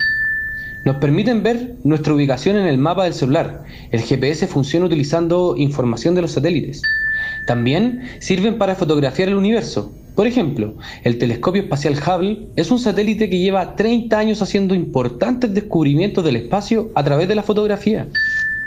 Nos 0.86 0.96
permiten 0.98 1.44
ver 1.44 1.74
nuestra 1.84 2.14
ubicación 2.14 2.56
en 2.56 2.66
el 2.66 2.78
mapa 2.78 3.04
del 3.04 3.14
celular. 3.14 3.66
El 3.92 4.02
GPS 4.02 4.48
funciona 4.48 4.86
utilizando 4.86 5.56
información 5.58 6.16
de 6.16 6.22
los 6.22 6.32
satélites. 6.32 6.82
También 7.46 8.04
sirven 8.20 8.58
para 8.58 8.76
fotografiar 8.76 9.28
el 9.28 9.36
universo. 9.36 9.92
Por 10.16 10.28
ejemplo, 10.28 10.76
el 11.04 11.18
telescopio 11.18 11.64
espacial 11.64 11.96
Hubble 11.96 12.48
es 12.56 12.72
un 12.72 12.80
satélite 12.80 13.30
que 13.30 13.40
lleva 13.40 13.76
30 13.76 14.18
años 14.18 14.42
haciendo 14.42 14.74
importantes 14.74 15.54
descubrimientos 15.54 16.24
del 16.24 16.38
espacio 16.38 16.90
a 16.96 17.04
través 17.04 17.28
de 17.28 17.36
la 17.36 17.44
fotografía. 17.44 18.08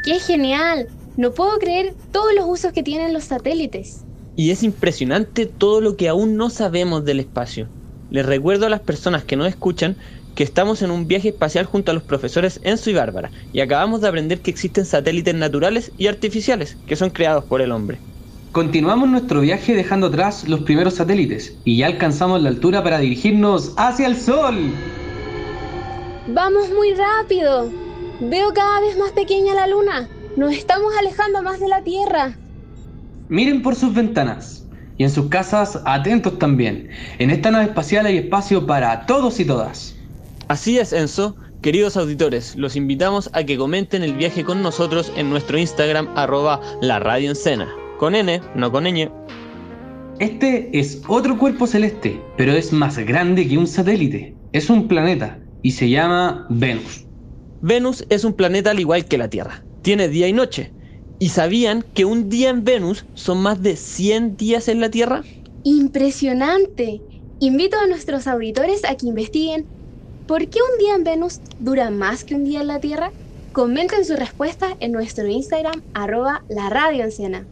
¡Qué 0.04 0.18
genial! 0.18 0.88
No 1.16 1.32
puedo 1.32 1.58
creer 1.58 1.94
todos 2.12 2.34
los 2.34 2.44
usos 2.46 2.72
que 2.72 2.82
tienen 2.82 3.14
los 3.14 3.24
satélites. 3.24 4.04
Y 4.38 4.52
es 4.52 4.62
impresionante 4.62 5.46
todo 5.46 5.80
lo 5.80 5.96
que 5.96 6.08
aún 6.08 6.36
no 6.36 6.48
sabemos 6.48 7.04
del 7.04 7.18
espacio. 7.18 7.66
Les 8.08 8.24
recuerdo 8.24 8.66
a 8.66 8.68
las 8.68 8.78
personas 8.78 9.24
que 9.24 9.34
nos 9.34 9.48
escuchan 9.48 9.96
que 10.36 10.44
estamos 10.44 10.80
en 10.82 10.92
un 10.92 11.08
viaje 11.08 11.30
espacial 11.30 11.66
junto 11.66 11.90
a 11.90 11.94
los 11.94 12.04
profesores 12.04 12.60
Enzo 12.62 12.88
y 12.88 12.94
Bárbara 12.94 13.32
y 13.52 13.58
acabamos 13.58 14.00
de 14.00 14.06
aprender 14.06 14.40
que 14.40 14.52
existen 14.52 14.86
satélites 14.86 15.34
naturales 15.34 15.90
y 15.98 16.06
artificiales 16.06 16.78
que 16.86 16.94
son 16.94 17.10
creados 17.10 17.46
por 17.46 17.60
el 17.62 17.72
hombre. 17.72 17.98
Continuamos 18.52 19.08
nuestro 19.08 19.40
viaje 19.40 19.74
dejando 19.74 20.06
atrás 20.06 20.48
los 20.48 20.60
primeros 20.60 20.94
satélites 20.94 21.58
y 21.64 21.78
ya 21.78 21.86
alcanzamos 21.86 22.40
la 22.40 22.50
altura 22.50 22.84
para 22.84 23.00
dirigirnos 23.00 23.74
hacia 23.76 24.06
el 24.06 24.16
Sol. 24.16 24.70
Vamos 26.28 26.70
muy 26.70 26.94
rápido. 26.94 27.72
Veo 28.20 28.52
cada 28.54 28.82
vez 28.82 28.96
más 28.98 29.10
pequeña 29.10 29.54
la 29.54 29.66
luna. 29.66 30.08
Nos 30.36 30.52
estamos 30.52 30.92
alejando 30.96 31.42
más 31.42 31.58
de 31.58 31.66
la 31.66 31.82
Tierra. 31.82 32.38
Miren 33.28 33.62
por 33.62 33.74
sus 33.74 33.94
ventanas 33.94 34.66
y 34.96 35.04
en 35.04 35.10
sus 35.10 35.28
casas 35.28 35.80
atentos 35.84 36.38
también. 36.38 36.88
En 37.18 37.30
esta 37.30 37.50
nave 37.50 37.66
espacial 37.66 38.06
hay 38.06 38.18
espacio 38.18 38.66
para 38.66 39.06
todos 39.06 39.38
y 39.40 39.44
todas. 39.44 39.96
Así 40.48 40.78
es, 40.78 40.92
Enzo. 40.92 41.36
Queridos 41.60 41.96
auditores, 41.96 42.54
los 42.56 42.76
invitamos 42.76 43.28
a 43.32 43.42
que 43.42 43.58
comenten 43.58 44.04
el 44.04 44.14
viaje 44.14 44.44
con 44.44 44.62
nosotros 44.62 45.12
en 45.16 45.28
nuestro 45.28 45.58
Instagram 45.58 46.08
arroba 46.14 46.60
la 46.80 47.00
radio 47.00 47.30
Encena. 47.30 47.68
Con 47.98 48.14
N, 48.14 48.40
no 48.54 48.70
con 48.70 48.84
ñ. 48.84 49.10
Este 50.20 50.70
es 50.72 51.02
otro 51.08 51.36
cuerpo 51.36 51.66
celeste, 51.66 52.20
pero 52.36 52.52
es 52.52 52.72
más 52.72 52.96
grande 52.98 53.46
que 53.46 53.58
un 53.58 53.66
satélite. 53.66 54.34
Es 54.52 54.70
un 54.70 54.88
planeta 54.88 55.38
y 55.62 55.72
se 55.72 55.90
llama 55.90 56.46
Venus. 56.48 57.04
Venus 57.60 58.06
es 58.08 58.24
un 58.24 58.32
planeta 58.32 58.70
al 58.70 58.80
igual 58.80 59.04
que 59.04 59.18
la 59.18 59.28
Tierra. 59.28 59.62
Tiene 59.82 60.08
día 60.08 60.28
y 60.28 60.32
noche. 60.32 60.72
¿Y 61.18 61.30
sabían 61.30 61.84
que 61.94 62.04
un 62.04 62.28
día 62.28 62.50
en 62.50 62.64
Venus 62.64 63.06
son 63.12 63.38
más 63.42 63.60
de 63.60 63.76
100 63.76 64.36
días 64.36 64.68
en 64.68 64.80
la 64.80 64.90
Tierra? 64.90 65.24
Impresionante. 65.62 67.02
Invito 67.40 67.76
a 67.78 67.86
nuestros 67.86 68.26
auditores 68.26 68.84
a 68.84 68.94
que 68.96 69.06
investiguen 69.06 69.68
por 70.26 70.48
qué 70.48 70.58
un 70.60 70.78
día 70.78 70.94
en 70.94 71.04
Venus 71.04 71.40
dura 71.58 71.90
más 71.90 72.24
que 72.24 72.34
un 72.34 72.44
día 72.44 72.60
en 72.60 72.68
la 72.68 72.80
Tierra. 72.80 73.12
Comenten 73.52 74.04
su 74.04 74.14
respuesta 74.14 74.76
en 74.78 74.92
nuestro 74.92 75.26
Instagram, 75.26 75.82
arroba 75.92 76.44
la 76.48 76.70
radio 76.70 77.04
anciana. 77.04 77.48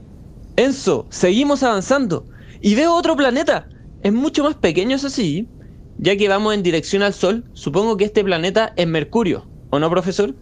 Enzo, 0.57 1.09
seguimos 1.11 1.63
avanzando. 1.63 2.27
Y 2.61 2.75
veo 2.75 2.95
otro 2.95 3.17
planeta. 3.17 3.69
Es 4.01 4.13
mucho 4.13 4.45
más 4.45 4.57
pequeño, 4.57 4.97
eso 4.97 5.11
sí. 5.11 5.51
Ya 5.97 6.17
que 6.17 6.29
vamos 6.29 6.55
en 6.55 6.63
dirección 6.63 7.03
al 7.03 7.15
Sol, 7.15 7.49
supongo 7.53 7.97
que 7.97 8.05
este 8.05 8.23
planeta 8.23 8.73
es 8.77 8.87
Mercurio. 8.87 9.51
¿O 9.71 9.79
no, 9.79 9.91
profesor? 9.91 10.37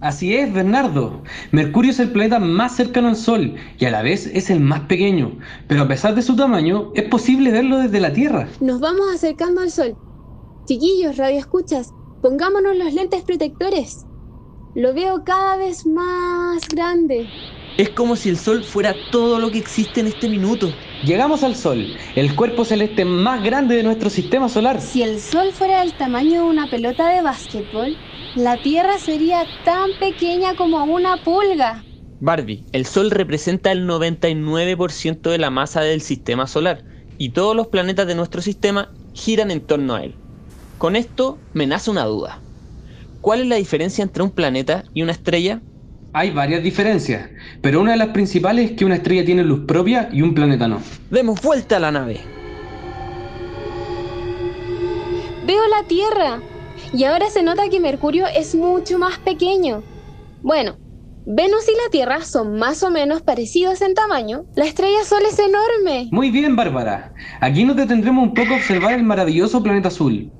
Así 0.00 0.36
es, 0.36 0.52
Bernardo. 0.52 1.24
Mercurio 1.50 1.90
es 1.90 1.98
el 1.98 2.12
planeta 2.12 2.38
más 2.38 2.76
cercano 2.76 3.08
al 3.08 3.16
Sol 3.16 3.56
y 3.78 3.84
a 3.84 3.90
la 3.90 4.02
vez 4.02 4.26
es 4.26 4.48
el 4.48 4.60
más 4.60 4.82
pequeño, 4.82 5.38
pero 5.66 5.82
a 5.82 5.88
pesar 5.88 6.14
de 6.14 6.22
su 6.22 6.36
tamaño, 6.36 6.92
es 6.94 7.02
posible 7.08 7.50
verlo 7.50 7.78
desde 7.78 7.98
la 7.98 8.12
Tierra. 8.12 8.48
Nos 8.60 8.78
vamos 8.78 9.12
acercando 9.12 9.60
al 9.60 9.72
Sol. 9.72 9.96
Chiquillos, 10.66 11.16
radio 11.16 11.38
escuchas, 11.38 11.90
pongámonos 12.20 12.76
los 12.76 12.94
lentes 12.94 13.24
protectores. 13.24 14.06
Lo 14.74 14.94
veo 14.94 15.24
cada 15.24 15.56
vez 15.56 15.84
más 15.84 16.68
grande. 16.68 17.28
Es 17.78 17.90
como 17.90 18.16
si 18.16 18.28
el 18.28 18.36
Sol 18.36 18.64
fuera 18.64 18.92
todo 19.12 19.38
lo 19.38 19.52
que 19.52 19.58
existe 19.58 20.00
en 20.00 20.08
este 20.08 20.28
minuto. 20.28 20.72
Llegamos 21.04 21.44
al 21.44 21.54
Sol, 21.54 21.96
el 22.16 22.34
cuerpo 22.34 22.64
celeste 22.64 23.04
más 23.04 23.40
grande 23.44 23.76
de 23.76 23.84
nuestro 23.84 24.10
sistema 24.10 24.48
solar. 24.48 24.80
Si 24.80 25.04
el 25.04 25.20
Sol 25.20 25.52
fuera 25.52 25.78
del 25.78 25.92
tamaño 25.92 26.42
de 26.42 26.48
una 26.48 26.68
pelota 26.68 27.08
de 27.08 27.22
básquetbol, 27.22 27.96
la 28.34 28.60
Tierra 28.60 28.98
sería 28.98 29.46
tan 29.64 29.90
pequeña 30.00 30.56
como 30.56 30.82
una 30.92 31.18
pulga. 31.22 31.84
Barbie, 32.18 32.66
el 32.72 32.84
Sol 32.84 33.12
representa 33.12 33.70
el 33.70 33.86
99% 33.86 35.30
de 35.30 35.38
la 35.38 35.50
masa 35.50 35.80
del 35.80 36.00
sistema 36.00 36.48
solar 36.48 36.82
y 37.16 37.28
todos 37.28 37.54
los 37.54 37.68
planetas 37.68 38.08
de 38.08 38.16
nuestro 38.16 38.42
sistema 38.42 38.90
giran 39.12 39.52
en 39.52 39.64
torno 39.64 39.94
a 39.94 40.02
él. 40.02 40.16
Con 40.78 40.96
esto 40.96 41.38
me 41.52 41.68
nace 41.68 41.92
una 41.92 42.06
duda. 42.06 42.42
¿Cuál 43.20 43.42
es 43.42 43.46
la 43.46 43.54
diferencia 43.54 44.02
entre 44.02 44.24
un 44.24 44.32
planeta 44.32 44.84
y 44.92 45.02
una 45.02 45.12
estrella? 45.12 45.62
Hay 46.12 46.30
varias 46.30 46.62
diferencias, 46.62 47.28
pero 47.60 47.80
una 47.80 47.92
de 47.92 47.98
las 47.98 48.08
principales 48.08 48.70
es 48.70 48.76
que 48.76 48.84
una 48.84 48.94
estrella 48.94 49.24
tiene 49.24 49.44
luz 49.44 49.66
propia 49.66 50.08
y 50.10 50.22
un 50.22 50.34
planeta 50.34 50.66
no. 50.66 50.80
Demos 51.10 51.40
vuelta 51.42 51.76
a 51.76 51.80
la 51.80 51.92
nave. 51.92 52.20
Veo 55.46 55.62
la 55.68 55.86
Tierra 55.86 56.40
y 56.94 57.04
ahora 57.04 57.28
se 57.28 57.42
nota 57.42 57.68
que 57.68 57.80
Mercurio 57.80 58.26
es 58.26 58.54
mucho 58.54 58.98
más 58.98 59.18
pequeño. 59.18 59.82
Bueno, 60.42 60.78
Venus 61.26 61.68
y 61.68 61.72
la 61.72 61.90
Tierra 61.90 62.22
son 62.22 62.58
más 62.58 62.82
o 62.82 62.90
menos 62.90 63.20
parecidos 63.20 63.82
en 63.82 63.92
tamaño. 63.92 64.46
La 64.56 64.64
estrella 64.64 65.04
Sol 65.04 65.22
es 65.30 65.38
enorme. 65.38 66.08
Muy 66.10 66.30
bien, 66.30 66.56
Bárbara. 66.56 67.12
Aquí 67.40 67.64
nos 67.64 67.76
detendremos 67.76 68.28
un 68.28 68.34
poco 68.34 68.54
a 68.54 68.56
observar 68.56 68.94
el 68.94 69.04
maravilloso 69.04 69.62
planeta 69.62 69.88
azul. 69.88 70.32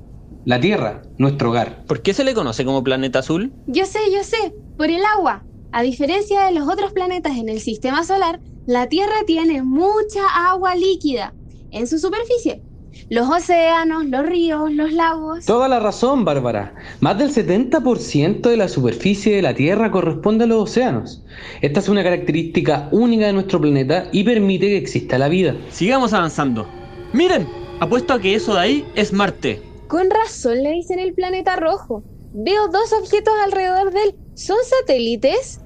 La 0.46 0.58
Tierra, 0.58 1.02
nuestro 1.18 1.50
hogar. 1.50 1.84
¿Por 1.84 2.00
qué 2.00 2.14
se 2.14 2.24
le 2.24 2.32
conoce 2.32 2.64
como 2.64 2.82
planeta 2.82 3.18
azul? 3.18 3.52
Yo 3.66 3.84
sé, 3.84 3.98
yo 4.10 4.24
sé, 4.24 4.54
por 4.78 4.88
el 4.88 5.04
agua. 5.04 5.44
A 5.70 5.82
diferencia 5.82 6.44
de 6.44 6.52
los 6.52 6.66
otros 6.66 6.92
planetas 6.92 7.36
en 7.36 7.50
el 7.50 7.60
sistema 7.60 8.02
solar, 8.02 8.40
la 8.64 8.86
Tierra 8.86 9.16
tiene 9.26 9.62
mucha 9.62 10.20
agua 10.50 10.74
líquida 10.74 11.34
en 11.70 11.86
su 11.86 11.98
superficie. 11.98 12.62
Los 13.10 13.28
océanos, 13.28 14.06
los 14.06 14.24
ríos, 14.24 14.72
los 14.72 14.92
lagos. 14.92 15.44
Toda 15.44 15.68
la 15.68 15.78
razón, 15.78 16.24
Bárbara. 16.24 16.74
Más 17.00 17.18
del 17.18 17.30
70% 17.30 18.48
de 18.48 18.56
la 18.56 18.68
superficie 18.68 19.36
de 19.36 19.42
la 19.42 19.54
Tierra 19.54 19.90
corresponde 19.90 20.44
a 20.44 20.46
los 20.46 20.62
océanos. 20.62 21.22
Esta 21.60 21.80
es 21.80 21.88
una 21.90 22.02
característica 22.02 22.88
única 22.90 23.26
de 23.26 23.34
nuestro 23.34 23.60
planeta 23.60 24.08
y 24.10 24.24
permite 24.24 24.66
que 24.68 24.78
exista 24.78 25.18
la 25.18 25.28
vida. 25.28 25.54
Sigamos 25.70 26.14
avanzando. 26.14 26.66
Miren, 27.12 27.46
apuesto 27.78 28.14
a 28.14 28.20
que 28.20 28.34
eso 28.34 28.54
de 28.54 28.60
ahí 28.60 28.86
es 28.94 29.12
Marte. 29.12 29.62
Con 29.86 30.08
razón 30.10 30.62
le 30.62 30.72
dicen 30.72 30.98
el 30.98 31.12
planeta 31.12 31.56
rojo. 31.56 32.04
Veo 32.40 32.68
dos 32.68 32.92
objetos 32.92 33.34
alrededor 33.44 33.92
de 33.92 34.00
él. 34.00 34.14
¿Son 34.34 34.56
satélites? 34.64 35.58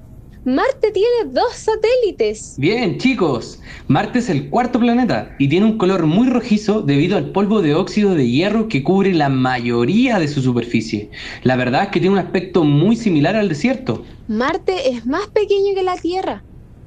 Marte 0.43 0.89
tiene 0.91 1.31
dos 1.31 1.53
satélites. 1.53 2.55
Bien, 2.57 2.97
chicos. 2.97 3.61
Marte 3.87 4.17
es 4.17 4.29
el 4.31 4.49
cuarto 4.49 4.79
planeta 4.79 5.35
y 5.37 5.49
tiene 5.49 5.67
un 5.67 5.77
color 5.77 6.07
muy 6.07 6.27
rojizo 6.29 6.81
debido 6.81 7.15
al 7.15 7.31
polvo 7.31 7.61
de 7.61 7.75
óxido 7.75 8.15
de 8.15 8.27
hierro 8.27 8.69
que 8.69 8.83
cubre 8.83 9.13
la 9.13 9.29
mayoría 9.29 10.17
de 10.17 10.27
su 10.27 10.41
superficie. 10.41 11.11
La 11.43 11.55
verdad 11.57 11.83
es 11.83 11.89
que 11.89 11.99
tiene 11.99 12.15
un 12.15 12.25
aspecto 12.25 12.63
muy 12.63 12.95
similar 12.95 13.35
al 13.35 13.49
desierto. 13.49 14.03
Marte 14.27 14.89
es 14.89 15.05
más 15.05 15.27
pequeño 15.27 15.75
que 15.75 15.83
la 15.83 15.97
Tierra. 15.97 16.43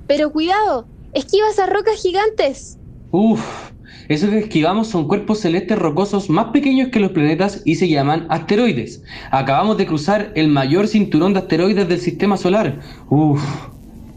Pero 0.09 0.33
cuidado, 0.33 0.89
esquiva 1.13 1.49
esas 1.49 1.71
rocas 1.71 2.03
gigantes. 2.03 2.77
Uf, 3.13 3.71
esos 4.09 4.31
que 4.31 4.39
esquivamos 4.39 4.89
son 4.89 5.09
cuerpos 5.09 5.41
celestes 5.41 5.79
rocosos 5.79 6.31
más 6.31 6.47
pequeños 6.47 6.89
que 6.89 7.01
los 7.01 7.13
planetas 7.13 7.63
y 7.65 7.77
se 7.77 7.89
llaman 7.89 8.27
asteroides. 8.31 9.03
Acabamos 9.31 9.77
de 9.77 9.87
cruzar 9.87 10.33
el 10.35 10.49
mayor 10.49 10.89
cinturón 10.89 11.33
de 11.33 11.41
asteroides 11.41 11.89
del 11.89 12.01
sistema 12.01 12.37
solar. 12.37 12.81
Uf. 13.09 13.43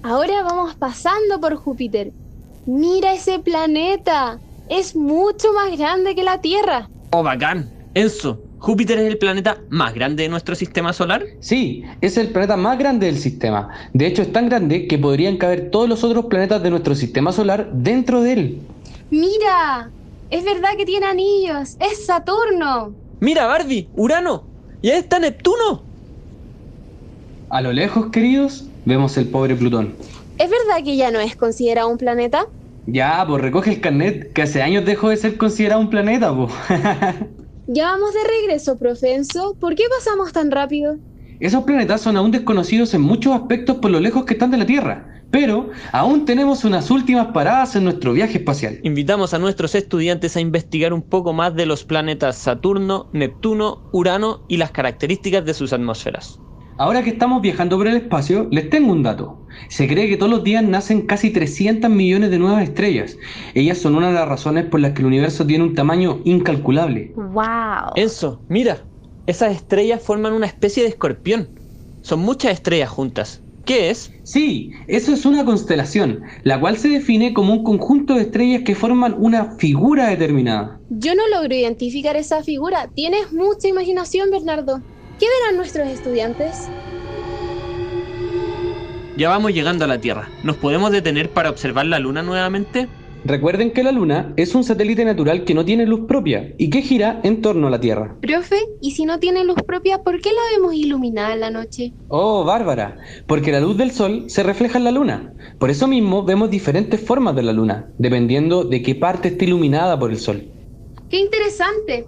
Ahora 0.04 0.44
vamos 0.44 0.76
pasando 0.76 1.40
por 1.42 1.56
Júpiter. 1.56 2.14
Mira 2.66 3.14
ese 3.14 3.40
planeta. 3.40 4.40
Es 4.70 4.96
mucho 4.96 5.52
más 5.54 5.78
grande 5.78 6.16
que 6.16 6.24
la 6.24 6.40
Tierra. 6.40 6.88
¡Oh, 7.12 7.24
bacán! 7.24 7.72
Enzo, 7.96 8.40
¿Júpiter 8.60 9.00
es 9.00 9.08
el 9.08 9.18
planeta 9.18 9.58
más 9.70 9.94
grande 9.94 10.24
de 10.24 10.30
nuestro 10.30 10.54
sistema 10.54 10.92
solar? 10.92 11.24
Sí, 11.40 11.84
es 12.02 12.18
el 12.18 12.28
planeta 12.28 12.58
más 12.58 12.78
grande 12.78 13.06
del 13.06 13.18
sistema. 13.18 13.70
De 13.94 14.06
hecho, 14.06 14.22
es 14.22 14.34
tan 14.34 14.50
grande 14.50 14.86
que 14.86 14.98
podrían 14.98 15.38
caber 15.38 15.72
todos 15.72 15.88
los 15.88 16.04
otros 16.04 16.26
planetas 16.26 16.62
de 16.62 16.70
nuestro 16.70 16.94
sistema 16.94 17.32
solar 17.32 17.72
dentro 17.74 18.22
de 18.22 18.34
él. 18.34 18.62
Mira, 19.10 19.94
es 20.30 20.44
verdad 20.44 20.70
que 20.78 20.86
tiene 20.86 21.06
anillos. 21.08 21.76
Es 21.80 22.06
Saturno. 22.06 22.98
Mira, 23.20 23.48
Barbie, 23.48 23.92
Urano. 23.94 24.52
Y 24.82 24.90
ahí 24.90 25.00
está 25.00 25.20
Neptuno. 25.20 25.90
A 27.50 27.62
lo 27.62 27.74
lejos, 27.74 28.12
queridos, 28.12 28.66
vemos 28.86 29.18
el 29.18 29.30
pobre 29.30 29.56
Plutón. 29.56 29.98
¿Es 30.38 30.50
verdad 30.50 30.84
que 30.84 30.96
ya 30.96 31.12
no 31.12 31.20
es 31.20 31.36
considerado 31.36 31.90
un 31.90 31.98
planeta? 31.98 32.46
Ya, 32.86 33.24
pues 33.28 33.42
recoge 33.42 33.72
el 33.72 33.82
carnet, 33.82 34.34
que 34.34 34.42
hace 34.42 34.62
años 34.62 34.86
dejó 34.86 35.10
de 35.10 35.18
ser 35.18 35.38
considerado 35.38 35.82
un 35.82 35.90
planeta, 35.90 36.36
pues. 36.36 36.52
Ya 37.68 37.86
vamos 37.92 38.14
de 38.14 38.24
regreso, 38.26 38.78
profenso. 38.78 39.56
¿Por 39.62 39.76
qué 39.76 39.84
pasamos 39.90 40.34
tan 40.34 40.52
rápido? 40.52 41.00
Esos 41.40 41.64
planetas 41.64 42.02
son 42.02 42.18
aún 42.18 42.32
desconocidos 42.32 42.94
en 42.94 43.02
muchos 43.02 43.34
aspectos 43.34 43.78
por 43.78 43.92
lo 43.92 44.02
lejos 44.02 44.26
que 44.26 44.34
están 44.34 44.52
de 44.52 44.58
la 44.58 44.66
Tierra, 44.66 45.24
pero 45.32 45.70
aún 45.94 46.26
tenemos 46.26 46.66
unas 46.66 46.92
últimas 46.92 47.28
paradas 47.28 47.78
en 47.78 47.86
nuestro 47.86 48.12
viaje 48.12 48.40
espacial. 48.40 48.78
Invitamos 48.84 49.34
a 49.34 49.40
nuestros 49.40 49.74
estudiantes 49.74 50.36
a 50.36 50.42
investigar 50.42 50.92
un 50.92 51.02
poco 51.02 51.32
más 51.32 51.56
de 51.56 51.66
los 51.66 51.86
planetas 51.86 52.36
Saturno, 52.36 53.08
Neptuno, 53.14 53.90
Urano 53.94 54.42
y 54.50 54.58
las 54.58 54.72
características 54.72 55.46
de 55.46 55.54
sus 55.54 55.72
atmósferas. 55.72 56.40
Ahora 56.78 57.04
que 57.04 57.10
estamos 57.10 57.42
viajando 57.42 57.78
por 57.78 57.88
el 57.88 57.98
espacio, 57.98 58.48
les 58.52 58.70
tengo 58.70 58.92
un 58.92 59.04
dato. 59.04 59.46
Se 59.70 59.88
cree 59.88 60.08
que 60.10 60.18
todos 60.18 60.32
los 60.32 60.44
días 60.44 60.64
nacen 60.64 61.02
casi 61.04 61.30
300 61.30 61.90
millones 61.90 62.32
de 62.32 62.40
nuevas 62.40 62.64
estrellas. 62.64 63.18
Ellas 63.54 63.78
son 63.78 63.96
una 63.96 64.08
de 64.08 64.14
las 64.14 64.28
razones 64.28 64.66
por 64.66 64.80
las 64.80 64.92
que 64.92 65.02
el 65.02 65.08
universo 65.08 65.46
tiene 65.46 65.66
un 65.66 65.76
tamaño 65.76 66.20
incalculable. 66.24 67.14
¡Wow! 67.16 67.94
Enzo, 67.96 68.42
mira, 68.48 68.78
esas 69.30 69.56
estrellas 69.56 70.02
forman 70.02 70.34
una 70.34 70.48
especie 70.48 70.84
de 70.84 70.90
escorpión. 70.90 71.50
Son 72.02 72.20
muchas 72.20 72.54
estrellas 72.54 72.90
juntas. 72.90 73.42
¿Qué 73.66 73.92
es? 73.92 74.12
Sí, 74.24 74.72
eso 74.88 75.14
es 75.14 75.26
una 75.26 75.46
constelación, 75.46 76.22
la 76.44 76.60
cual 76.60 76.78
se 76.78 76.90
define 76.90 77.34
como 77.34 77.54
un 77.54 77.64
conjunto 77.64 78.16
de 78.16 78.22
estrellas 78.22 78.64
que 78.66 78.74
forman 78.74 79.16
una 79.20 79.58
figura 79.58 80.08
determinada. 80.08 80.80
Yo 80.90 81.14
no 81.14 81.28
logro 81.28 81.54
identificar 81.54 82.16
esa 82.16 82.44
figura. 82.44 82.90
Tienes 82.96 83.32
mucha 83.32 83.68
imaginación, 83.68 84.32
Bernardo. 84.32 84.82
¿Qué 85.20 85.28
verán 85.42 85.58
nuestros 85.58 85.88
estudiantes? 85.88 86.68
Ya 89.18 89.30
vamos 89.30 89.54
llegando 89.54 89.86
a 89.86 89.88
la 89.88 90.02
Tierra. 90.02 90.30
¿Nos 90.44 90.56
podemos 90.56 90.92
detener 90.92 91.30
para 91.30 91.50
observar 91.50 91.86
la 91.86 92.00
Luna 92.00 92.24
nuevamente? 92.24 92.88
Recuerden 93.26 93.72
que 93.72 93.84
la 93.84 93.92
Luna 93.92 94.34
es 94.38 94.56
un 94.56 94.64
satélite 94.64 95.04
natural 95.04 95.44
que 95.44 95.54
no 95.54 95.66
tiene 95.66 95.86
luz 95.86 96.08
propia 96.08 96.54
y 96.58 96.70
que 96.70 96.82
gira 96.82 97.20
en 97.24 97.42
torno 97.42 97.68
a 97.68 97.70
la 97.70 97.80
Tierra. 97.82 98.18
Profe, 98.22 98.58
¿y 98.82 98.92
si 98.92 99.04
no 99.06 99.20
tiene 99.20 99.44
luz 99.44 99.58
propia, 99.68 100.00
por 100.00 100.22
qué 100.22 100.30
la 100.30 100.42
vemos 100.58 100.74
iluminada 100.74 101.34
en 101.34 101.42
la 101.42 101.52
noche? 101.52 101.94
Oh, 102.08 102.46
Bárbara, 102.46 102.98
porque 103.28 103.52
la 103.52 103.60
luz 103.60 103.78
del 103.78 103.92
Sol 103.92 104.26
se 104.30 104.44
refleja 104.44 104.78
en 104.78 104.86
la 104.86 104.92
Luna. 104.92 105.34
Por 105.60 105.70
eso 105.70 105.88
mismo 105.88 106.24
vemos 106.24 106.50
diferentes 106.50 107.02
formas 107.02 107.36
de 107.36 107.44
la 107.44 107.54
Luna, 107.54 107.92
dependiendo 107.98 108.64
de 108.64 108.82
qué 108.82 108.96
parte 108.96 109.28
esté 109.28 109.46
iluminada 109.46 110.00
por 110.00 110.12
el 110.12 110.18
Sol. 110.18 110.52
¡Qué 111.10 111.20
interesante! 111.20 112.08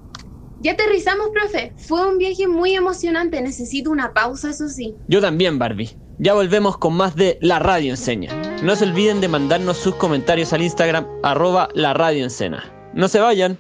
Ya 0.60 0.74
aterrizamos, 0.74 1.30
profe. 1.34 1.74
Fue 1.75 2.08
un 2.08 2.20
viaje 2.20 2.48
muy 2.48 2.75
emocionante. 2.75 3.41
Necesito 3.41 3.89
una 3.89 4.13
pausa, 4.13 4.51
eso 4.51 4.70
sí. 4.70 4.96
Yo 5.08 5.20
también, 5.20 5.58
Barbie. 5.58 5.89
Ya 6.24 6.36
volvemos 6.36 6.78
con 6.78 6.94
más 6.94 7.16
de 7.16 7.40
La 7.42 7.58
Radio 7.58 7.90
Enseña. 7.90 8.30
No 8.62 8.75
se 8.75 8.86
olviden 8.86 9.22
de 9.22 9.28
mandarnos 9.28 9.78
sus 9.78 9.96
comentarios 9.96 10.54
al 10.54 10.62
Instagram 10.62 11.08
arroba 11.24 11.70
la 11.74 11.96
radio. 11.96 12.28
No 12.94 13.08
se 13.08 13.20
vayan. 13.20 13.58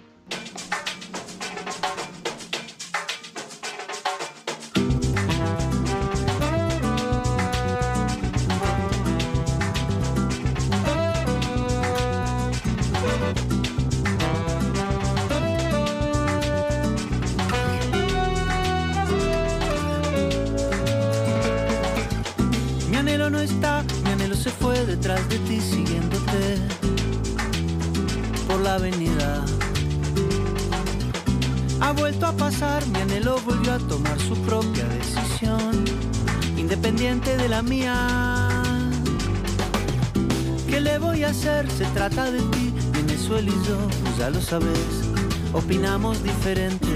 Se 41.77 41.85
trata 41.93 42.31
de 42.31 42.39
ti, 42.39 42.73
Venezuela 42.91 43.49
y 43.49 43.67
yo, 43.67 43.77
pues 44.03 44.17
ya 44.17 44.29
lo 44.29 44.41
sabes, 44.41 45.09
opinamos 45.53 46.21
diferente. 46.23 46.87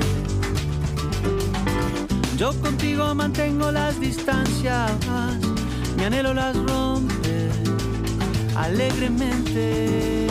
Yo 2.38 2.53
contigo 2.62 3.15
mantengo 3.15 3.72
las 3.72 4.00
distancias, 4.00 4.91
mi 5.98 6.03
anhelo 6.03 6.34
las 6.34 6.55
rompe 6.55 7.50
alegremente. 8.55 10.27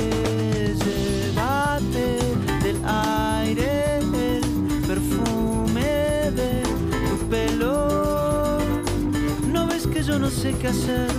Llévate 0.84 2.18
del 2.62 2.76
aire 2.84 3.98
el 3.98 4.86
perfume 4.86 6.30
de 6.32 6.62
tu 7.08 7.28
pelo. 7.28 8.58
No 9.52 9.66
ves 9.66 9.86
que 9.86 10.02
yo 10.02 10.18
no 10.18 10.30
sé 10.30 10.52
qué 10.60 10.68
hacer 10.68 11.10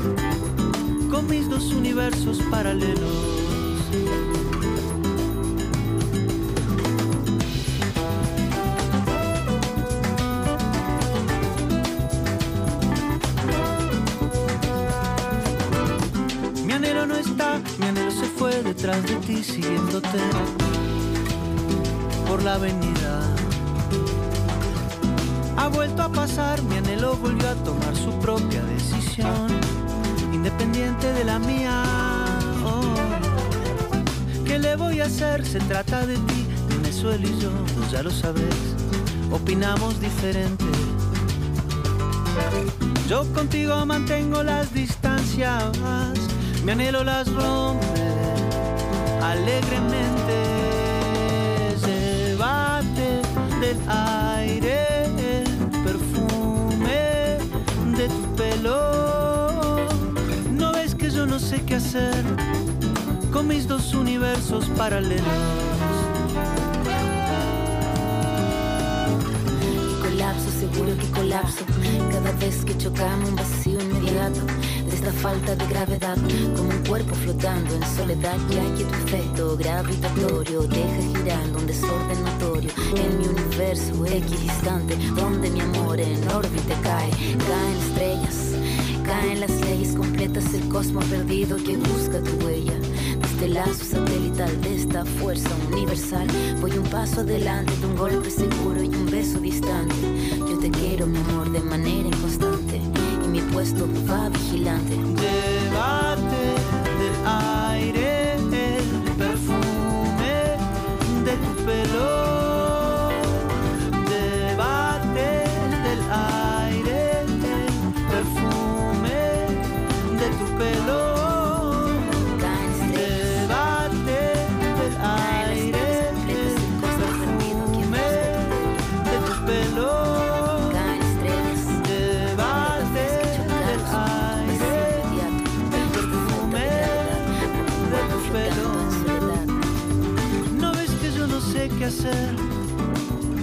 con 1.15 1.29
mis 1.29 1.49
dos 1.49 1.71
universos 1.71 2.39
paralelos. 2.51 2.99
Mi 16.65 16.73
anhelo 16.73 17.05
no 17.05 17.15
está, 17.15 17.61
mi 17.79 17.85
anhelo 17.85 18.11
se 18.11 18.25
fue 18.37 18.61
detrás 18.61 19.01
de 19.03 19.15
ti 19.25 19.41
siguiéndote 19.41 20.19
por 22.27 22.43
la 22.43 22.55
avenida. 22.55 23.21
Ha 25.55 25.69
vuelto 25.69 26.01
a 26.03 26.09
pasar, 26.09 26.61
mi 26.63 26.75
anhelo 26.75 27.15
volvió 27.15 27.47
a 27.47 27.55
tomar 27.63 27.95
su 27.95 28.11
propia 28.19 28.61
decisión, 28.65 29.47
independiente 30.45 31.11
de 31.11 31.23
la 31.23 31.39
mía. 31.39 31.83
Oh. 32.63 32.93
¿Qué 34.45 34.59
le 34.59 34.75
voy 34.75 35.01
a 35.01 35.05
hacer? 35.05 35.43
Se 35.43 35.59
trata 35.59 36.05
de 36.05 36.17
ti, 36.17 36.45
Venezuela 36.69 37.25
y 37.25 37.39
yo, 37.39 37.49
pues 37.75 37.89
ya 37.89 38.03
lo 38.03 38.11
sabes, 38.11 38.55
opinamos 39.31 39.99
diferente. 39.99 40.65
Yo 43.09 43.25
contigo 43.33 43.83
mantengo 43.87 44.43
las 44.43 44.71
distancias, 44.71 45.63
mi 46.63 46.73
anhelo 46.73 47.03
las 47.03 47.27
rompe 47.33 48.03
alegremente. 49.23 50.37
Llévate 51.85 53.21
del 53.61 53.79
aire 53.87 55.05
el 55.05 55.45
perfume 55.83 57.39
de 57.97 58.07
tu 58.07 58.35
pelo. 58.35 58.94
Sé 61.55 61.65
qué 61.65 61.75
hacer 61.75 62.23
con 63.31 63.47
mis 63.47 63.67
dos 63.67 63.93
universos 63.93 64.65
paralelos. 64.77 65.23
colapso, 70.01 70.49
seguro 70.59 70.97
que 70.97 71.07
colapso. 71.11 71.65
Cada 72.11 72.31
vez 72.33 72.63
que 72.65 72.77
chocamos 72.77 73.29
un 73.29 73.35
vacío 73.35 73.79
inmediato 73.81 74.41
de 74.87 74.95
esta 74.95 75.11
falta 75.11 75.55
de 75.55 75.67
gravedad, 75.67 76.17
como 76.55 76.69
un 76.69 76.83
cuerpo 76.87 77.13
flotando 77.15 77.75
en 77.75 77.83
soledad, 77.95 78.37
ya 78.49 78.63
que 78.75 78.83
tu 78.83 78.95
efecto 79.05 79.57
gravitatorio 79.57 80.61
deja 80.63 81.01
girando 81.13 81.59
un 81.59 81.67
desorden 81.67 82.23
notorio 82.23 82.71
en 82.95 83.19
mi 83.19 83.27
universo 83.27 84.05
equidistante, 84.05 84.95
donde 85.15 85.49
mi 85.49 85.61
amor 85.61 85.99
en 85.99 86.27
órbita 86.29 86.75
completas, 90.35 90.53
el 90.53 90.69
cosmos 90.69 91.05
perdido 91.05 91.57
que 91.57 91.77
busca 91.77 92.21
tu 92.21 92.45
huella. 92.45 92.73
Desde 93.21 93.45
el 93.45 93.53
lazo 93.53 93.83
satelital 93.83 94.61
de 94.61 94.75
esta 94.75 95.05
fuerza 95.05 95.49
universal, 95.71 96.27
voy 96.61 96.71
un 96.77 96.85
paso 96.85 97.21
adelante 97.21 97.73
de 97.77 97.85
un 97.85 97.95
golpe 97.95 98.29
seguro 98.29 98.81
y 98.83 98.87
un 98.87 99.05
beso 99.07 99.39
distante. 99.39 99.95
Yo 100.37 100.57
te 100.59 100.69
quiero, 100.69 101.07
mi 101.07 101.17
amor, 101.17 101.51
de 101.51 101.61
manera 101.61 102.07
inconstante. 102.07 102.81
Y 103.23 103.27
mi 103.27 103.41
puesto 103.41 103.87
va 104.09 104.29
vigilante. 104.29 104.95
Llévate 104.95 106.43
del 106.99 107.25
aire 107.25 108.04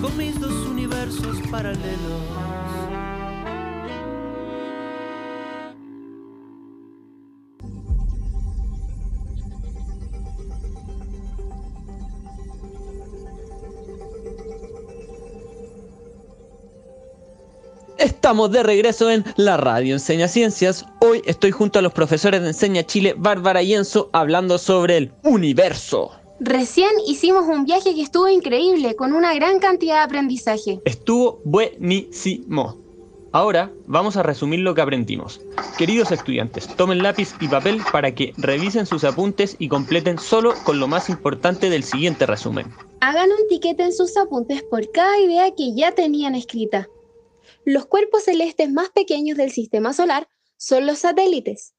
con 0.01 0.16
mis 0.16 0.38
dos 0.40 0.53
universos 0.66 1.37
paralelos. 1.51 2.22
Estamos 17.98 18.51
de 18.51 18.62
regreso 18.62 19.11
en 19.11 19.25
la 19.37 19.57
radio 19.57 19.94
Enseña 19.94 20.27
Ciencias. 20.29 20.87
Hoy 21.01 21.22
estoy 21.27 21.51
junto 21.51 21.79
a 21.79 21.83
los 21.83 21.92
profesores 21.92 22.40
de 22.40 22.48
Enseña 22.48 22.85
Chile, 22.85 23.14
Bárbara 23.16 23.62
y 23.62 23.75
Enzo, 23.75 24.11
hablando 24.12 24.59
sobre 24.59 24.96
el 24.96 25.12
universo. 25.22 26.21
Recién 26.44 26.90
hicimos 27.07 27.46
un 27.46 27.64
viaje 27.66 27.94
que 27.94 28.02
estuvo 28.02 28.28
increíble, 28.28 28.96
con 28.96 29.12
una 29.12 29.33
gran 29.33 29.61
cantidad 29.61 29.98
de 29.98 30.00
aprendizaje. 30.00 30.81
Estuvo 30.85 31.40
buenísimo. 31.44 32.76
Ahora 33.31 33.70
vamos 33.87 34.16
a 34.16 34.24
resumir 34.24 34.59
lo 34.59 34.74
que 34.74 34.81
aprendimos. 34.81 35.40
Queridos 35.78 36.11
estudiantes, 36.11 36.66
tomen 36.74 37.00
lápiz 37.00 37.33
y 37.40 37.46
papel 37.46 37.81
para 37.92 38.12
que 38.12 38.33
revisen 38.38 38.87
sus 38.87 39.05
apuntes 39.05 39.55
y 39.61 39.68
completen 39.68 40.18
solo 40.18 40.55
con 40.64 40.81
lo 40.81 40.88
más 40.88 41.09
importante 41.09 41.70
del 41.70 41.85
siguiente 41.85 42.26
resumen. 42.26 42.74
Hagan 43.00 43.31
un 43.31 43.46
tiquete 43.48 43.85
en 43.85 43.92
sus 43.92 44.16
apuntes 44.16 44.64
por 44.64 44.90
cada 44.90 45.20
idea 45.20 45.55
que 45.55 45.72
ya 45.76 45.92
tenían 45.92 46.35
escrita. 46.35 46.88
Los 47.64 47.87
cuerpos 47.87 48.24
celestes 48.24 48.68
más 48.68 48.90
pequeños 48.90 49.38
del 49.38 49.52
sistema 49.52 49.92
solar 49.92 50.26
son 50.57 50.87
los 50.87 50.98
satélites. 50.98 51.72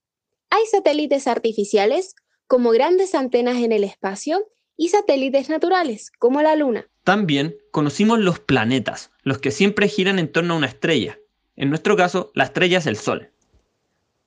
Hay 0.50 0.66
satélites 0.72 1.28
artificiales, 1.28 2.16
como 2.54 2.70
grandes 2.70 3.16
antenas 3.16 3.58
en 3.64 3.72
el 3.72 3.84
espacio, 3.84 4.48
y 4.78 4.90
satélites 4.90 5.50
naturales, 5.50 6.12
como 6.20 6.40
la 6.44 6.56
Luna. 6.56 6.88
También 7.04 7.58
conocimos 7.72 8.20
los 8.20 8.38
planetas, 8.38 9.10
los 9.24 9.40
que 9.40 9.50
siempre 9.50 9.88
giran 9.88 10.20
en 10.20 10.32
torno 10.32 10.54
a 10.54 10.58
una 10.58 10.68
estrella. 10.68 11.18
En 11.56 11.70
nuestro 11.70 11.98
caso, 11.98 12.32
la 12.36 12.44
estrella 12.44 12.78
es 12.78 12.86
el 12.86 12.96
Sol. 12.96 13.32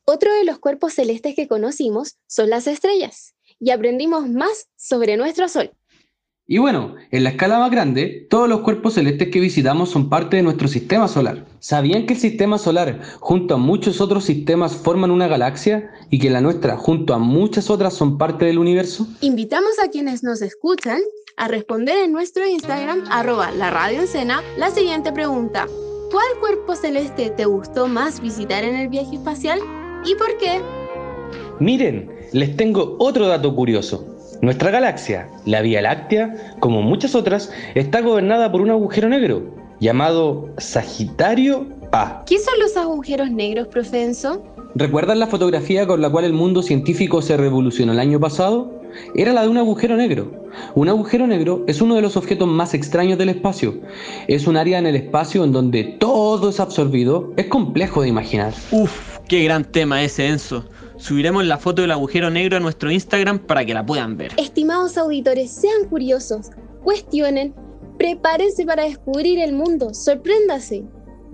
Otro 0.06 0.34
de 0.34 0.42
los 0.42 0.58
cuerpos 0.58 0.94
celestes 0.94 1.36
que 1.36 1.46
conocimos 1.46 2.16
son 2.26 2.50
las 2.50 2.66
estrellas, 2.66 3.36
y 3.60 3.70
aprendimos 3.70 4.28
más 4.28 4.70
sobre 4.74 5.16
nuestro 5.16 5.48
Sol. 5.48 5.70
Y 6.48 6.58
bueno, 6.58 6.94
en 7.10 7.24
la 7.24 7.30
escala 7.30 7.58
más 7.58 7.72
grande, 7.72 8.24
todos 8.30 8.48
los 8.48 8.60
cuerpos 8.60 8.94
celestes 8.94 9.30
que 9.30 9.40
visitamos 9.40 9.90
son 9.90 10.08
parte 10.08 10.36
de 10.36 10.44
nuestro 10.44 10.68
sistema 10.68 11.08
solar. 11.08 11.44
¿Sabían 11.58 12.06
que 12.06 12.14
el 12.14 12.20
sistema 12.20 12.56
solar, 12.56 13.00
junto 13.18 13.54
a 13.54 13.56
muchos 13.56 14.00
otros 14.00 14.24
sistemas, 14.24 14.76
forman 14.76 15.10
una 15.10 15.26
galaxia 15.26 15.90
y 16.08 16.20
que 16.20 16.30
la 16.30 16.40
nuestra, 16.40 16.76
junto 16.76 17.14
a 17.14 17.18
muchas 17.18 17.68
otras, 17.68 17.94
son 17.94 18.16
parte 18.16 18.44
del 18.44 18.58
universo? 18.58 19.08
Invitamos 19.22 19.72
a 19.82 19.88
quienes 19.88 20.22
nos 20.22 20.40
escuchan 20.40 21.00
a 21.36 21.48
responder 21.48 21.98
en 21.98 22.12
nuestro 22.12 22.46
Instagram, 22.46 23.02
arroba 23.10 23.50
la 23.50 23.70
radio 23.70 24.02
Encena, 24.02 24.40
la 24.56 24.70
siguiente 24.70 25.12
pregunta. 25.12 25.66
¿Cuál 26.12 26.26
cuerpo 26.38 26.76
celeste 26.76 27.30
te 27.30 27.44
gustó 27.46 27.88
más 27.88 28.20
visitar 28.20 28.62
en 28.62 28.76
el 28.76 28.88
viaje 28.88 29.16
espacial 29.16 29.58
y 30.04 30.14
por 30.14 30.38
qué? 30.38 30.60
Miren, 31.58 32.08
les 32.32 32.56
tengo 32.56 32.94
otro 33.00 33.26
dato 33.26 33.52
curioso. 33.52 34.15
Nuestra 34.42 34.70
galaxia, 34.70 35.28
la 35.44 35.62
Vía 35.62 35.82
Láctea, 35.82 36.54
como 36.60 36.82
muchas 36.82 37.14
otras, 37.14 37.50
está 37.74 38.00
gobernada 38.00 38.52
por 38.52 38.60
un 38.60 38.70
agujero 38.70 39.08
negro 39.08 39.42
llamado 39.80 40.48
Sagitario 40.58 41.66
A. 41.92 42.22
¿Qué 42.26 42.38
son 42.38 42.54
los 42.60 42.76
agujeros 42.76 43.30
negros, 43.30 43.68
profesor? 43.68 44.42
¿Recuerdan 44.74 45.20
la 45.20 45.26
fotografía 45.26 45.86
con 45.86 46.02
la 46.02 46.10
cual 46.10 46.26
el 46.26 46.34
mundo 46.34 46.62
científico 46.62 47.22
se 47.22 47.36
revolucionó 47.36 47.92
el 47.92 47.98
año 47.98 48.20
pasado? 48.20 48.82
Era 49.14 49.32
la 49.32 49.42
de 49.42 49.48
un 49.48 49.58
agujero 49.58 49.96
negro. 49.96 50.30
Un 50.74 50.88
agujero 50.88 51.26
negro 51.26 51.64
es 51.66 51.80
uno 51.80 51.94
de 51.94 52.02
los 52.02 52.16
objetos 52.16 52.46
más 52.46 52.74
extraños 52.74 53.18
del 53.18 53.30
espacio. 53.30 53.74
Es 54.28 54.46
un 54.46 54.56
área 54.56 54.78
en 54.78 54.86
el 54.86 54.96
espacio 54.96 55.44
en 55.44 55.52
donde 55.52 55.84
todo 55.84 56.50
es 56.50 56.60
absorbido. 56.60 57.32
Es 57.36 57.46
complejo 57.46 58.02
de 58.02 58.08
imaginar. 58.08 58.52
Uf, 58.70 59.18
qué 59.28 59.44
gran 59.44 59.64
tema 59.64 60.02
ese, 60.02 60.26
Enzo. 60.28 60.64
Subiremos 60.98 61.44
la 61.44 61.58
foto 61.58 61.82
del 61.82 61.92
agujero 61.92 62.30
negro 62.30 62.56
a 62.56 62.60
nuestro 62.60 62.90
Instagram 62.90 63.40
para 63.40 63.64
que 63.64 63.74
la 63.74 63.84
puedan 63.84 64.16
ver. 64.16 64.32
Estimados 64.36 64.96
auditores, 64.96 65.50
sean 65.50 65.88
curiosos, 65.88 66.50
cuestionen, 66.82 67.54
prepárense 67.98 68.64
para 68.64 68.84
descubrir 68.84 69.38
el 69.38 69.52
mundo, 69.52 69.92
sorpréndase. 69.92 70.84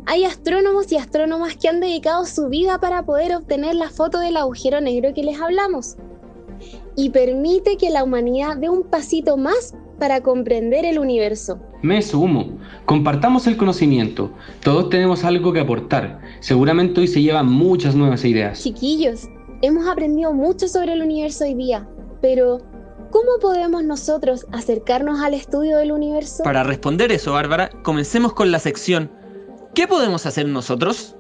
Hay 0.07 0.25
astrónomos 0.25 0.91
y 0.91 0.97
astrónomas 0.97 1.57
que 1.57 1.69
han 1.69 1.81
dedicado 1.81 2.25
su 2.27 2.49
vida 2.49 2.81
para 2.81 3.05
poder 3.05 3.37
obtener 3.37 3.77
la 3.77 3.89
foto 3.89 4.19
del 4.19 4.37
agujero 4.37 4.81
negro 4.81 5.15
que 5.15 5.23
les 5.23 5.41
hablamos. 5.41 5.97
Y 6.97 7.11
permite 7.11 7.77
que 7.77 7.91
la 7.91 8.03
humanidad 8.03 8.57
dé 8.57 8.69
un 8.69 8.83
pasito 8.83 9.37
más 9.37 9.75
para 10.01 10.21
comprender 10.21 10.85
el 10.85 10.99
universo. 10.99 11.61
Me 11.83 12.03
sumo. 12.03 12.59
Compartamos 12.87 13.47
el 13.47 13.57
conocimiento. 13.57 14.33
Todos 14.65 14.91
tenemos 14.91 15.23
algo 15.23 15.53
que 15.53 15.61
aportar. 15.61 16.21
Seguramente 16.41 17.01
hoy 17.01 17.07
se 17.07 17.23
llevan 17.23 17.47
muchas 17.47 17.95
nuevas 17.95 18.25
ideas. 18.25 18.61
Chiquillos, 18.61 19.29
hemos 19.63 19.87
aprendido 19.87 20.35
mucho 20.35 20.69
sobre 20.69 20.93
el 20.93 21.03
universo 21.03 21.45
hoy 21.45 21.55
día, 21.55 21.89
pero 22.21 22.59
¿cómo 23.11 23.31
podemos 23.41 23.85
nosotros 23.85 24.47
acercarnos 24.53 25.21
al 25.21 25.35
estudio 25.35 25.79
del 25.79 25.93
universo? 25.93 26.43
Para 26.43 26.65
responder 26.65 27.13
eso, 27.13 27.33
Bárbara, 27.33 27.71
comencemos 27.83 28.35
con 28.35 28.51
la 28.53 28.59
sección 28.59 29.11
¿Qué 29.75 29.87
podemos 29.89 30.27
hacer 30.27 30.47
nosotros? 30.47 31.17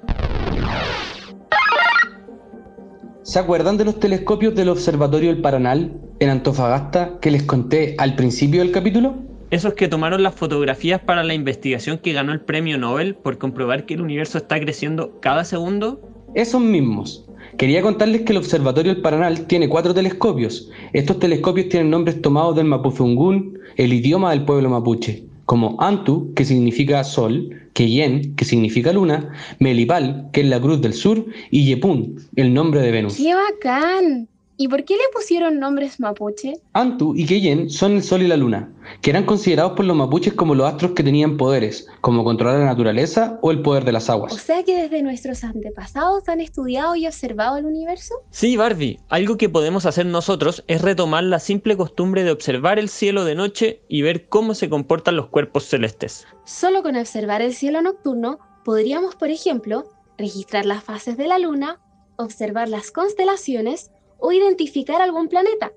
¿Se 3.22 3.38
acuerdan 3.38 3.78
de 3.78 3.86
los 3.86 3.98
telescopios 3.98 4.54
del 4.54 4.68
Observatorio 4.68 5.32
del 5.32 5.40
Paranal 5.40 5.98
en 6.20 6.28
Antofagasta 6.28 7.18
que 7.20 7.30
les 7.30 7.44
conté 7.44 7.94
al 7.96 8.14
principio 8.14 8.60
del 8.60 8.70
capítulo? 8.70 9.14
Esos 9.50 9.72
que 9.72 9.88
tomaron 9.88 10.22
las 10.22 10.34
fotografías 10.34 11.00
para 11.00 11.24
la 11.24 11.32
investigación 11.32 11.96
que 11.96 12.12
ganó 12.12 12.32
el 12.32 12.42
premio 12.42 12.76
Nobel 12.76 13.14
por 13.14 13.38
comprobar 13.38 13.86
que 13.86 13.94
el 13.94 14.02
universo 14.02 14.36
está 14.36 14.60
creciendo 14.60 15.18
cada 15.20 15.44
segundo. 15.44 16.02
Esos 16.34 16.60
mismos. 16.60 17.26
Quería 17.58 17.82
contarles 17.82 18.22
que 18.22 18.32
el 18.32 18.38
Observatorio 18.38 18.94
del 18.94 19.02
Paranal 19.02 19.46
tiene 19.46 19.68
cuatro 19.68 19.92
telescopios. 19.94 20.70
Estos 20.92 21.18
telescopios 21.18 21.68
tienen 21.68 21.90
nombres 21.90 22.20
tomados 22.22 22.56
del 22.56 22.66
mapuzungún, 22.66 23.58
el 23.76 23.92
idioma 23.92 24.30
del 24.30 24.44
pueblo 24.44 24.70
mapuche, 24.70 25.24
como 25.44 25.76
Antu, 25.80 26.32
que 26.34 26.44
significa 26.44 27.04
sol, 27.04 27.50
Keyen, 27.74 28.34
que 28.36 28.44
significa 28.44 28.92
luna, 28.92 29.32
Melipal, 29.58 30.28
que 30.32 30.40
es 30.40 30.46
la 30.46 30.60
cruz 30.60 30.80
del 30.80 30.94
sur, 30.94 31.26
y 31.50 31.64
Yepun, 31.66 32.16
el 32.36 32.54
nombre 32.54 32.80
de 32.80 32.90
Venus. 32.90 33.16
¡Qué 33.16 33.34
bacán! 33.34 34.28
¿Y 34.62 34.68
por 34.68 34.84
qué 34.84 34.94
le 34.94 35.02
pusieron 35.12 35.58
nombres 35.58 35.98
mapuche? 35.98 36.52
Antu 36.72 37.16
y 37.16 37.26
Keyen 37.26 37.68
son 37.68 37.94
el 37.94 38.02
sol 38.04 38.22
y 38.22 38.28
la 38.28 38.36
luna, 38.36 38.70
que 39.00 39.10
eran 39.10 39.26
considerados 39.26 39.72
por 39.72 39.84
los 39.84 39.96
mapuches 39.96 40.34
como 40.34 40.54
los 40.54 40.68
astros 40.68 40.92
que 40.92 41.02
tenían 41.02 41.36
poderes, 41.36 41.88
como 42.00 42.22
controlar 42.22 42.60
la 42.60 42.66
naturaleza 42.66 43.40
o 43.42 43.50
el 43.50 43.60
poder 43.60 43.84
de 43.84 43.90
las 43.90 44.08
O 44.08 44.12
aguas. 44.12 44.34
sea 44.40 44.62
que 44.62 44.80
desde 44.82 45.02
nuestros 45.02 45.42
antepasados 45.42 46.28
han 46.28 46.40
estudiado 46.40 46.94
y 46.94 47.08
observado 47.08 47.56
el 47.56 47.64
universo. 47.64 48.14
Sí, 48.30 48.56
Barbie, 48.56 49.00
algo 49.08 49.36
que 49.36 49.48
podemos 49.48 49.84
hacer 49.84 50.06
nosotros 50.06 50.62
es 50.68 50.80
retomar 50.80 51.24
la 51.24 51.40
simple 51.40 51.76
costumbre 51.76 52.22
de 52.22 52.30
observar 52.30 52.78
el 52.78 52.88
cielo 52.88 53.24
de 53.24 53.34
noche 53.34 53.82
y 53.88 54.02
ver 54.02 54.28
cómo 54.28 54.54
se 54.54 54.68
comportan 54.70 55.16
los 55.16 55.26
cuerpos 55.26 55.64
celestes. 55.64 56.24
Solo 56.44 56.84
con 56.84 56.94
observar 56.94 57.42
el 57.42 57.52
cielo 57.52 57.82
nocturno 57.82 58.38
podríamos, 58.64 59.16
por 59.16 59.30
ejemplo, 59.30 59.90
registrar 60.18 60.66
las 60.66 60.84
fases 60.84 61.16
de 61.16 61.26
la 61.26 61.40
luna, 61.40 61.80
observar 62.16 62.68
las 62.68 62.92
constelaciones 62.92 63.90
o 64.22 64.32
identificar 64.32 65.02
algún 65.02 65.28
planeta. 65.28 65.72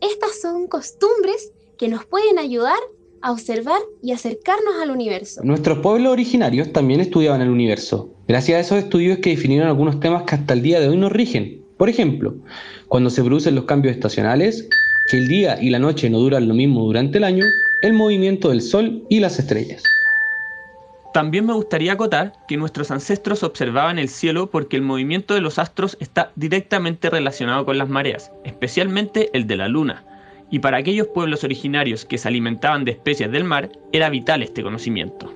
Estas 0.00 0.40
son 0.40 0.68
costumbres 0.68 1.52
que 1.78 1.88
nos 1.88 2.04
pueden 2.04 2.38
ayudar 2.38 2.78
a 3.22 3.32
observar 3.32 3.80
y 4.02 4.12
acercarnos 4.12 4.76
al 4.80 4.90
universo. 4.90 5.40
Nuestros 5.42 5.78
pueblos 5.78 6.12
originarios 6.12 6.72
también 6.72 7.00
estudiaban 7.00 7.40
el 7.40 7.48
universo. 7.48 8.10
Gracias 8.28 8.56
a 8.56 8.60
esos 8.60 8.78
estudios 8.78 9.18
que 9.18 9.30
definieron 9.30 9.66
algunos 9.66 9.98
temas 9.98 10.22
que 10.24 10.34
hasta 10.34 10.52
el 10.52 10.62
día 10.62 10.78
de 10.78 10.88
hoy 10.88 10.96
nos 10.98 11.10
rigen. 11.10 11.64
Por 11.78 11.88
ejemplo, 11.88 12.34
cuando 12.88 13.10
se 13.10 13.24
producen 13.24 13.54
los 13.54 13.64
cambios 13.64 13.94
estacionales, 13.94 14.68
que 15.10 15.16
el 15.16 15.28
día 15.28 15.58
y 15.60 15.70
la 15.70 15.78
noche 15.78 16.10
no 16.10 16.18
duran 16.18 16.48
lo 16.48 16.54
mismo 16.54 16.84
durante 16.84 17.18
el 17.18 17.24
año, 17.24 17.44
el 17.82 17.94
movimiento 17.94 18.50
del 18.50 18.60
sol 18.60 19.04
y 19.08 19.20
las 19.20 19.38
estrellas. 19.38 19.82
También 21.16 21.46
me 21.46 21.54
gustaría 21.54 21.94
acotar 21.94 22.34
que 22.46 22.58
nuestros 22.58 22.90
ancestros 22.90 23.42
observaban 23.42 23.98
el 23.98 24.10
cielo 24.10 24.50
porque 24.50 24.76
el 24.76 24.82
movimiento 24.82 25.32
de 25.32 25.40
los 25.40 25.58
astros 25.58 25.96
está 25.98 26.30
directamente 26.36 27.08
relacionado 27.08 27.64
con 27.64 27.78
las 27.78 27.88
mareas, 27.88 28.30
especialmente 28.44 29.30
el 29.32 29.46
de 29.46 29.56
la 29.56 29.66
luna. 29.66 30.04
Y 30.50 30.58
para 30.58 30.76
aquellos 30.76 31.06
pueblos 31.06 31.42
originarios 31.42 32.04
que 32.04 32.18
se 32.18 32.28
alimentaban 32.28 32.84
de 32.84 32.90
especies 32.90 33.32
del 33.32 33.44
mar, 33.44 33.72
era 33.92 34.10
vital 34.10 34.42
este 34.42 34.62
conocimiento. 34.62 35.32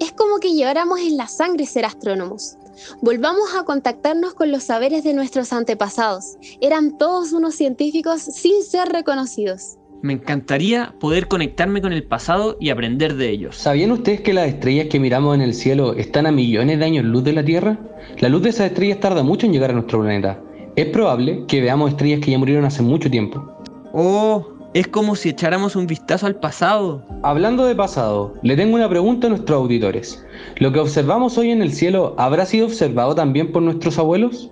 Es 0.00 0.10
como 0.12 0.38
que 0.38 0.54
lleváramos 0.54 1.00
en 1.00 1.18
la 1.18 1.28
sangre 1.28 1.66
ser 1.66 1.84
astrónomos. 1.84 2.56
Volvamos 3.02 3.54
a 3.54 3.64
contactarnos 3.64 4.32
con 4.32 4.50
los 4.50 4.62
saberes 4.62 5.04
de 5.04 5.12
nuestros 5.12 5.52
antepasados. 5.52 6.38
Eran 6.62 6.96
todos 6.96 7.34
unos 7.34 7.56
científicos 7.56 8.22
sin 8.22 8.62
ser 8.62 8.88
reconocidos. 8.88 9.76
Me 10.02 10.14
encantaría 10.14 10.94
poder 10.98 11.28
conectarme 11.28 11.82
con 11.82 11.92
el 11.92 12.04
pasado 12.04 12.56
y 12.58 12.70
aprender 12.70 13.16
de 13.16 13.28
ellos. 13.28 13.56
¿Sabían 13.56 13.92
ustedes 13.92 14.22
que 14.22 14.32
las 14.32 14.48
estrellas 14.48 14.86
que 14.86 14.98
miramos 14.98 15.34
en 15.34 15.42
el 15.42 15.52
cielo 15.52 15.92
están 15.92 16.26
a 16.26 16.32
millones 16.32 16.78
de 16.78 16.84
años 16.86 17.04
luz 17.04 17.22
de 17.22 17.34
la 17.34 17.44
Tierra? 17.44 17.78
La 18.18 18.30
luz 18.30 18.42
de 18.42 18.48
esas 18.48 18.70
estrellas 18.70 19.00
tarda 19.00 19.22
mucho 19.22 19.44
en 19.44 19.52
llegar 19.52 19.70
a 19.70 19.74
nuestro 19.74 20.00
planeta. 20.00 20.40
Es 20.74 20.86
probable 20.86 21.44
que 21.46 21.60
veamos 21.60 21.90
estrellas 21.90 22.20
que 22.20 22.30
ya 22.30 22.38
murieron 22.38 22.64
hace 22.64 22.82
mucho 22.82 23.10
tiempo. 23.10 23.44
Oh, 23.92 24.46
es 24.72 24.88
como 24.88 25.16
si 25.16 25.28
echáramos 25.28 25.76
un 25.76 25.86
vistazo 25.86 26.26
al 26.26 26.36
pasado. 26.36 27.04
Hablando 27.22 27.66
de 27.66 27.74
pasado, 27.74 28.34
le 28.42 28.56
tengo 28.56 28.76
una 28.76 28.88
pregunta 28.88 29.26
a 29.26 29.30
nuestros 29.30 29.58
auditores. 29.58 30.24
¿Lo 30.60 30.72
que 30.72 30.78
observamos 30.78 31.36
hoy 31.36 31.50
en 31.50 31.60
el 31.60 31.74
cielo 31.74 32.14
habrá 32.16 32.46
sido 32.46 32.66
observado 32.66 33.14
también 33.14 33.52
por 33.52 33.60
nuestros 33.60 33.98
abuelos? 33.98 34.50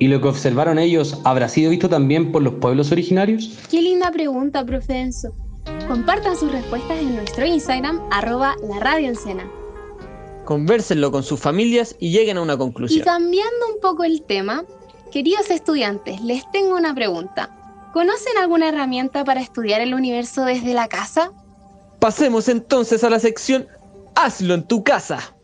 ¿Y 0.00 0.08
lo 0.08 0.20
que 0.20 0.28
observaron 0.28 0.78
ellos 0.78 1.18
habrá 1.24 1.48
sido 1.48 1.70
visto 1.70 1.88
también 1.88 2.30
por 2.30 2.42
los 2.42 2.54
pueblos 2.54 2.92
originarios? 2.92 3.58
Qué 3.70 3.82
linda 3.82 4.10
pregunta, 4.12 4.64
profe 4.64 5.00
Enzo. 5.00 5.34
Compartan 5.88 6.36
sus 6.36 6.52
respuestas 6.52 6.98
en 6.98 7.16
nuestro 7.16 7.44
Instagram, 7.44 8.00
arroba 8.10 8.54
la 8.62 8.78
radio 8.78 9.08
Encena. 9.08 9.50
Convérsenlo 10.44 11.10
con 11.10 11.22
sus 11.22 11.40
familias 11.40 11.96
y 11.98 12.10
lleguen 12.10 12.38
a 12.38 12.42
una 12.42 12.54
Y 12.54 12.58
conclusión. 12.58 13.04
cambiando 13.04 13.74
un 13.74 13.80
poco 13.80 14.04
el 14.04 14.22
tema, 14.22 14.64
queridos 15.10 15.50
estudiantes, 15.50 16.20
les 16.22 16.48
tengo 16.52 16.76
una 16.76 16.94
pregunta. 16.94 17.54
¿Conocen 17.92 18.38
alguna 18.38 18.68
herramienta 18.68 19.24
para 19.24 19.40
estudiar 19.40 19.80
el 19.80 19.94
universo 19.94 20.44
desde 20.44 20.74
la 20.74 20.88
casa? 20.88 21.32
Pasemos 21.98 22.48
entonces 22.48 23.02
a 23.02 23.10
la 23.10 23.18
sección 23.18 23.66
Hazlo 24.14 24.54
en 24.54 24.66
tu 24.66 24.84
casa. 24.84 25.34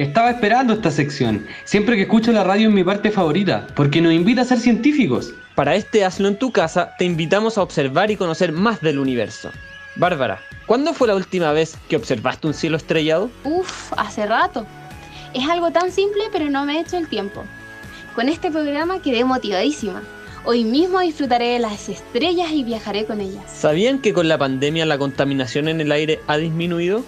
Estaba 0.00 0.30
esperando 0.30 0.72
esta 0.72 0.90
sección. 0.90 1.46
Siempre 1.64 1.94
que 1.94 2.04
escucho 2.04 2.32
la 2.32 2.42
radio 2.42 2.68
es 2.68 2.74
mi 2.74 2.82
parte 2.82 3.10
favorita, 3.10 3.66
porque 3.76 4.00
nos 4.00 4.14
invita 4.14 4.40
a 4.40 4.46
ser 4.46 4.58
científicos. 4.58 5.34
Para 5.54 5.74
este 5.74 6.06
Hazlo 6.06 6.26
en 6.26 6.38
tu 6.38 6.52
casa, 6.52 6.94
te 6.96 7.04
invitamos 7.04 7.58
a 7.58 7.62
observar 7.62 8.10
y 8.10 8.16
conocer 8.16 8.50
más 8.50 8.80
del 8.80 8.98
universo. 8.98 9.50
Bárbara, 9.96 10.40
¿cuándo 10.64 10.94
fue 10.94 11.06
la 11.06 11.16
última 11.16 11.52
vez 11.52 11.76
que 11.90 11.96
observaste 11.96 12.46
un 12.46 12.54
cielo 12.54 12.78
estrellado? 12.78 13.30
Uf, 13.44 13.92
hace 13.94 14.24
rato. 14.24 14.64
Es 15.34 15.46
algo 15.46 15.70
tan 15.70 15.92
simple, 15.92 16.22
pero 16.32 16.48
no 16.48 16.64
me 16.64 16.78
he 16.78 16.80
hecho 16.80 16.96
el 16.96 17.06
tiempo. 17.06 17.44
Con 18.14 18.30
este 18.30 18.50
programa 18.50 19.02
quedé 19.02 19.24
motivadísima. 19.24 20.02
Hoy 20.46 20.64
mismo 20.64 21.00
disfrutaré 21.00 21.48
de 21.48 21.58
las 21.58 21.90
estrellas 21.90 22.50
y 22.52 22.64
viajaré 22.64 23.04
con 23.04 23.20
ellas. 23.20 23.44
¿Sabían 23.54 23.98
que 23.98 24.14
con 24.14 24.28
la 24.28 24.38
pandemia 24.38 24.86
la 24.86 24.96
contaminación 24.96 25.68
en 25.68 25.82
el 25.82 25.92
aire 25.92 26.20
ha 26.26 26.38
disminuido? 26.38 27.04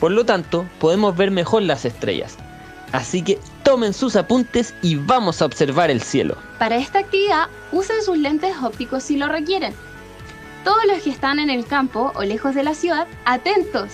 Por 0.00 0.12
lo 0.12 0.24
tanto, 0.24 0.66
podemos 0.78 1.16
ver 1.16 1.30
mejor 1.30 1.62
las 1.62 1.84
estrellas. 1.84 2.36
Así 2.92 3.22
que 3.22 3.38
tomen 3.62 3.92
sus 3.92 4.16
apuntes 4.16 4.74
y 4.82 4.96
vamos 4.96 5.42
a 5.42 5.46
observar 5.46 5.90
el 5.90 6.00
cielo. 6.00 6.36
Para 6.58 6.76
esta 6.76 7.00
actividad, 7.00 7.48
usen 7.72 8.02
sus 8.02 8.16
lentes 8.16 8.54
ópticos 8.62 9.02
si 9.02 9.16
lo 9.16 9.28
requieren. 9.28 9.74
Todos 10.64 10.84
los 10.88 11.02
que 11.02 11.10
están 11.10 11.38
en 11.38 11.50
el 11.50 11.66
campo 11.66 12.12
o 12.14 12.22
lejos 12.22 12.54
de 12.54 12.62
la 12.62 12.74
ciudad, 12.74 13.06
atentos, 13.24 13.88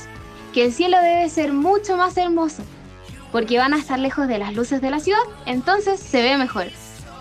que 0.52 0.66
el 0.66 0.72
cielo 0.72 0.98
debe 0.98 1.28
ser 1.28 1.52
mucho 1.52 1.96
más 1.96 2.16
hermoso, 2.16 2.62
porque 3.30 3.58
van 3.58 3.74
a 3.74 3.78
estar 3.78 3.98
lejos 3.98 4.28
de 4.28 4.38
las 4.38 4.54
luces 4.54 4.80
de 4.80 4.90
la 4.90 5.00
ciudad, 5.00 5.22
entonces 5.46 5.98
se 5.98 6.22
ve 6.22 6.36
mejor. 6.36 6.66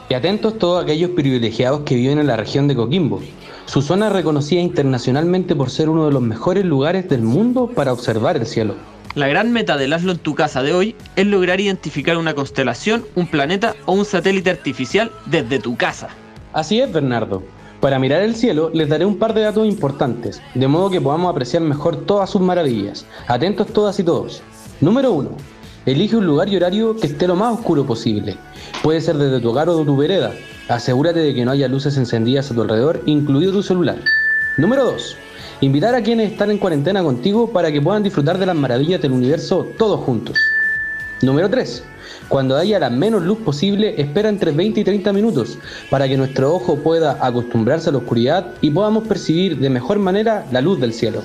Y 0.10 0.14
atentos 0.14 0.60
todos 0.60 0.84
aquellos 0.84 1.12
privilegiados 1.12 1.82
que 1.82 1.96
viven 1.96 2.20
en 2.20 2.28
la 2.28 2.36
región 2.36 2.68
de 2.68 2.76
Coquimbo. 2.76 3.22
Su 3.72 3.82
zona 3.82 4.08
es 4.08 4.12
reconocida 4.12 4.60
internacionalmente 4.60 5.56
por 5.56 5.70
ser 5.70 5.88
uno 5.88 6.06
de 6.06 6.12
los 6.12 6.22
mejores 6.22 6.66
lugares 6.66 7.08
del 7.08 7.22
mundo 7.22 7.68
para 7.74 7.94
observar 7.94 8.36
el 8.36 8.46
cielo. 8.46 8.76
La 9.16 9.30
gran 9.30 9.54
meta 9.54 9.78
del 9.78 9.94
Hazlo 9.94 10.12
en 10.12 10.18
tu 10.18 10.36
casa 10.36 10.62
de 10.62 10.74
hoy 10.74 10.94
es 11.16 11.26
lograr 11.26 11.62
identificar 11.62 12.18
una 12.18 12.34
constelación, 12.34 13.06
un 13.16 13.28
planeta 13.28 13.78
o 13.86 13.94
un 13.94 14.04
satélite 14.04 14.50
artificial 14.50 15.10
desde 15.26 15.60
tu 15.60 15.78
casa. 15.78 16.10
Así 16.52 16.82
es, 16.82 16.92
Bernardo. 16.92 17.44
Para 17.80 17.98
mirar 17.98 18.24
el 18.24 18.36
cielo 18.36 18.72
les 18.74 18.90
daré 18.90 19.06
un 19.06 19.18
par 19.18 19.34
de 19.34 19.40
datos 19.40 19.66
importantes, 19.66 20.42
de 20.54 20.68
modo 20.68 20.90
que 20.90 21.00
podamos 21.00 21.32
apreciar 21.32 21.64
mejor 21.64 21.96
todas 21.96 22.30
sus 22.30 22.42
maravillas. 22.42 23.06
Atentos 23.30 23.68
todas 23.68 23.98
y 24.02 24.04
todos. 24.04 24.44
Número 24.82 25.14
1. 25.14 25.30
Elige 25.86 26.16
un 26.16 26.28
lugar 26.28 26.48
y 26.48 26.56
horario 26.56 26.96
que 26.96 27.08
esté 27.08 27.28
lo 27.28 27.36
más 27.36 27.54
oscuro 27.54 27.88
posible. 27.88 28.38
Puede 28.84 29.02
ser 29.02 29.18
desde 29.18 29.40
tu 29.40 29.50
hogar 29.50 29.68
o 29.68 29.80
de 29.80 29.86
tu 29.86 29.98
vereda. 29.98 30.32
Asegúrate 30.68 31.20
de 31.20 31.34
que 31.34 31.44
no 31.44 31.50
haya 31.50 31.68
luces 31.68 31.98
encendidas 31.98 32.52
a 32.52 32.54
tu 32.54 32.62
alrededor, 32.62 33.02
incluido 33.08 33.52
tu 33.52 33.64
celular. 33.64 33.98
Número 34.58 34.86
2. 34.86 35.18
Invitar 35.62 35.96
a 35.96 36.04
quienes 36.04 36.32
están 36.32 36.52
en 36.52 36.60
cuarentena 36.60 37.02
contigo 37.02 37.52
para 37.52 37.72
que 37.72 37.82
puedan 37.82 38.04
disfrutar 38.04 38.38
de 38.38 38.46
las 38.46 38.56
maravillas 38.56 39.02
del 39.02 39.12
universo 39.12 39.70
todos 39.80 40.02
juntos. 40.02 40.38
Número 41.24 41.50
3. 41.50 41.84
Cuando 42.30 42.58
haya 42.58 42.78
la 42.78 42.92
menos 42.92 43.24
luz 43.24 43.40
posible, 43.40 44.00
espera 44.00 44.30
entre 44.30 44.52
20 44.52 44.82
y 44.82 44.84
30 44.84 45.12
minutos 45.14 45.58
para 45.90 46.08
que 46.08 46.16
nuestro 46.16 46.54
ojo 46.54 46.76
pueda 46.76 47.18
acostumbrarse 47.26 47.90
a 47.90 47.94
la 47.94 47.98
oscuridad 47.98 48.54
y 48.62 48.70
podamos 48.70 49.08
percibir 49.08 49.58
de 49.58 49.70
mejor 49.72 49.98
manera 49.98 50.46
la 50.52 50.62
luz 50.62 50.80
del 50.80 50.94
cielo. 50.94 51.24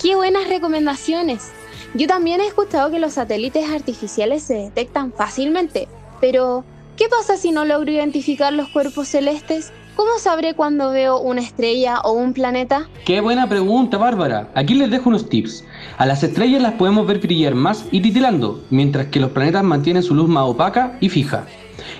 ¡Qué 0.00 0.16
buenas 0.16 0.48
recomendaciones! 0.48 1.52
Yo 1.96 2.08
también 2.08 2.40
he 2.40 2.46
escuchado 2.48 2.90
que 2.90 2.98
los 2.98 3.12
satélites 3.12 3.70
artificiales 3.70 4.42
se 4.42 4.54
detectan 4.54 5.12
fácilmente, 5.12 5.86
pero 6.20 6.64
¿qué 6.96 7.04
pasa 7.08 7.36
si 7.36 7.52
no 7.52 7.64
logro 7.64 7.92
identificar 7.92 8.52
los 8.52 8.68
cuerpos 8.70 9.06
celestes? 9.06 9.72
¿Cómo 9.94 10.18
sabré 10.18 10.54
cuando 10.54 10.90
veo 10.90 11.20
una 11.20 11.40
estrella 11.40 12.00
o 12.00 12.10
un 12.10 12.32
planeta? 12.32 12.88
Qué 13.06 13.20
buena 13.20 13.48
pregunta, 13.48 13.96
Bárbara. 13.96 14.50
Aquí 14.56 14.74
les 14.74 14.90
dejo 14.90 15.08
unos 15.08 15.28
tips. 15.28 15.64
A 15.96 16.04
las 16.04 16.24
estrellas 16.24 16.60
las 16.60 16.72
podemos 16.72 17.06
ver 17.06 17.20
brillar 17.20 17.54
más 17.54 17.84
y 17.92 18.00
titilando, 18.00 18.64
mientras 18.70 19.06
que 19.06 19.20
los 19.20 19.30
planetas 19.30 19.62
mantienen 19.62 20.02
su 20.02 20.16
luz 20.16 20.28
más 20.28 20.48
opaca 20.48 20.98
y 21.00 21.08
fija. 21.10 21.46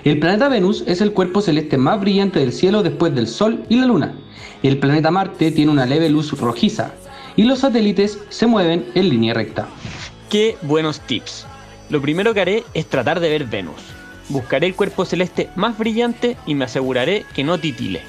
El 0.03 0.19
planeta 0.19 0.49
Venus 0.49 0.83
es 0.87 0.99
el 0.99 1.13
cuerpo 1.13 1.39
celeste 1.39 1.77
más 1.77 2.01
brillante 2.01 2.39
del 2.39 2.51
cielo 2.51 2.83
después 2.83 3.15
del 3.15 3.27
Sol 3.27 3.63
y 3.69 3.77
la 3.77 3.85
Luna. 3.85 4.13
El 4.61 4.77
planeta 4.77 5.09
Marte 5.09 5.51
tiene 5.51 5.71
una 5.71 5.85
leve 5.85 6.09
luz 6.09 6.37
rojiza 6.37 6.91
y 7.35 7.43
los 7.43 7.59
satélites 7.59 8.19
se 8.29 8.47
mueven 8.47 8.85
en 8.95 9.09
línea 9.09 9.33
recta. 9.33 9.67
Qué 10.29 10.57
buenos 10.61 10.99
tips. 11.01 11.45
Lo 11.89 12.01
primero 12.01 12.33
que 12.33 12.41
haré 12.41 12.63
es 12.73 12.87
tratar 12.87 13.19
de 13.19 13.29
ver 13.29 13.45
Venus. 13.45 13.81
Buscaré 14.29 14.67
el 14.67 14.75
cuerpo 14.75 15.05
celeste 15.05 15.49
más 15.55 15.77
brillante 15.77 16.35
y 16.45 16.55
me 16.55 16.65
aseguraré 16.65 17.25
que 17.35 17.43
no 17.43 17.59
titile. 17.59 18.01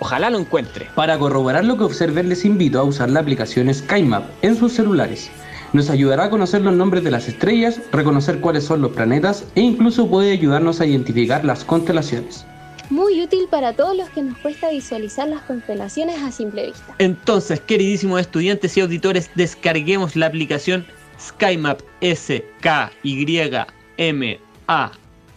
Ojalá 0.00 0.28
lo 0.28 0.38
encuentre. 0.38 0.88
Para 0.94 1.18
corroborar 1.18 1.64
lo 1.64 1.78
que 1.78 1.84
observen 1.84 2.28
les 2.28 2.44
invito 2.44 2.78
a 2.78 2.84
usar 2.84 3.08
la 3.10 3.20
aplicación 3.20 3.72
SkyMap 3.72 4.24
en 4.42 4.56
sus 4.56 4.72
celulares. 4.72 5.30
Nos 5.72 5.90
ayudará 5.90 6.24
a 6.24 6.30
conocer 6.30 6.60
los 6.60 6.74
nombres 6.74 7.02
de 7.02 7.10
las 7.10 7.26
estrellas, 7.26 7.80
reconocer 7.90 8.40
cuáles 8.40 8.64
son 8.64 8.82
los 8.82 8.92
planetas 8.92 9.44
e 9.54 9.60
incluso 9.60 10.08
puede 10.08 10.32
ayudarnos 10.32 10.80
a 10.80 10.86
identificar 10.86 11.44
las 11.44 11.64
constelaciones. 11.64 12.46
Muy 12.90 13.22
útil 13.22 13.48
para 13.50 13.72
todos 13.72 13.96
los 13.96 14.08
que 14.10 14.22
nos 14.22 14.36
cuesta 14.38 14.70
visualizar 14.70 15.28
las 15.28 15.42
constelaciones 15.42 16.22
a 16.22 16.30
simple 16.30 16.66
vista. 16.66 16.94
Entonces, 16.98 17.60
queridísimos 17.60 18.20
estudiantes 18.20 18.76
y 18.76 18.80
auditores, 18.80 19.30
descarguemos 19.34 20.16
la 20.16 20.26
aplicación 20.26 20.86
SkyMap 21.18 21.80
S 22.00 22.44
K 22.60 22.92
Y 23.02 23.48
M 23.96 24.40
A 24.66 24.92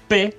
P 0.07 0.37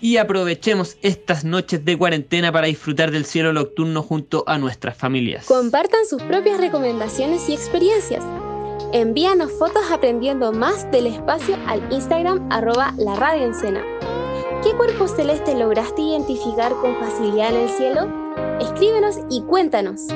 y 0.00 0.18
aprovechemos 0.18 0.98
estas 1.02 1.44
noches 1.44 1.84
de 1.84 1.96
cuarentena 1.96 2.52
para 2.52 2.66
disfrutar 2.66 3.10
del 3.10 3.24
cielo 3.24 3.52
nocturno 3.52 4.02
junto 4.02 4.44
a 4.46 4.58
nuestras 4.58 4.96
familias. 4.96 5.46
Compartan 5.46 6.06
sus 6.08 6.22
propias 6.22 6.60
recomendaciones 6.60 7.48
y 7.48 7.54
experiencias. 7.54 8.22
Envíanos 8.92 9.50
fotos 9.58 9.90
aprendiendo 9.90 10.52
más 10.52 10.88
del 10.92 11.06
espacio 11.06 11.56
al 11.66 11.82
Instagram 11.90 12.46
arroba 12.52 12.94
la 12.98 13.16
radio 13.16 13.46
encena. 13.46 13.82
¿Qué 14.66 14.76
cuerpo 14.76 15.06
celeste 15.06 15.54
lograste 15.54 16.02
identificar 16.02 16.72
con 16.80 16.96
facilidad 16.96 17.50
en 17.50 17.60
el 17.60 17.68
cielo? 17.68 18.12
Escríbenos 18.60 19.14
y 19.30 19.42
cuéntanos. 19.42 20.08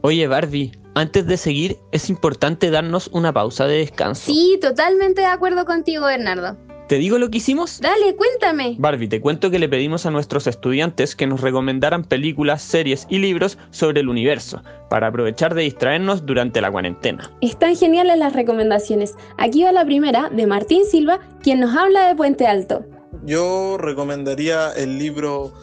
Oye 0.00 0.26
Barbie, 0.26 0.72
antes 0.96 1.28
de 1.28 1.36
seguir 1.36 1.78
es 1.92 2.10
importante 2.10 2.72
darnos 2.72 3.08
una 3.12 3.32
pausa 3.32 3.68
de 3.68 3.78
descanso. 3.78 4.32
Sí, 4.32 4.58
totalmente 4.60 5.20
de 5.20 5.28
acuerdo 5.28 5.66
contigo, 5.66 6.06
Bernardo. 6.06 6.56
¿Te 6.88 6.96
digo 6.96 7.16
lo 7.16 7.30
que 7.30 7.38
hicimos? 7.38 7.80
Dale, 7.80 8.14
cuéntame. 8.14 8.76
Barbie, 8.78 9.08
te 9.08 9.18
cuento 9.18 9.50
que 9.50 9.58
le 9.58 9.70
pedimos 9.70 10.04
a 10.04 10.10
nuestros 10.10 10.46
estudiantes 10.46 11.16
que 11.16 11.26
nos 11.26 11.40
recomendaran 11.40 12.04
películas, 12.04 12.60
series 12.60 13.06
y 13.08 13.18
libros 13.18 13.56
sobre 13.70 14.00
el 14.00 14.08
universo, 14.10 14.62
para 14.90 15.06
aprovechar 15.06 15.54
de 15.54 15.62
distraernos 15.62 16.26
durante 16.26 16.60
la 16.60 16.70
cuarentena. 16.70 17.30
Están 17.40 17.74
geniales 17.74 18.18
las 18.18 18.34
recomendaciones. 18.34 19.14
Aquí 19.38 19.62
va 19.62 19.72
la 19.72 19.86
primera 19.86 20.28
de 20.28 20.46
Martín 20.46 20.84
Silva, 20.84 21.20
quien 21.42 21.60
nos 21.60 21.74
habla 21.74 22.06
de 22.06 22.16
Puente 22.16 22.46
Alto. 22.46 22.84
Yo 23.24 23.78
recomendaría 23.78 24.70
el 24.72 24.98
libro 24.98 25.54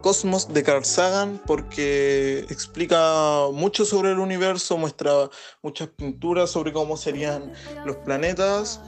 Cosmos 0.00 0.52
de 0.54 0.62
Carl 0.62 0.84
Sagan 0.86 1.42
porque 1.46 2.40
explica 2.48 3.48
mucho 3.52 3.84
sobre 3.84 4.12
el 4.12 4.18
universo, 4.18 4.78
muestra 4.78 5.28
muchas 5.62 5.88
pinturas 5.88 6.48
sobre 6.48 6.72
cómo 6.72 6.96
serían 6.96 7.52
los 7.84 7.96
planetas 7.96 8.80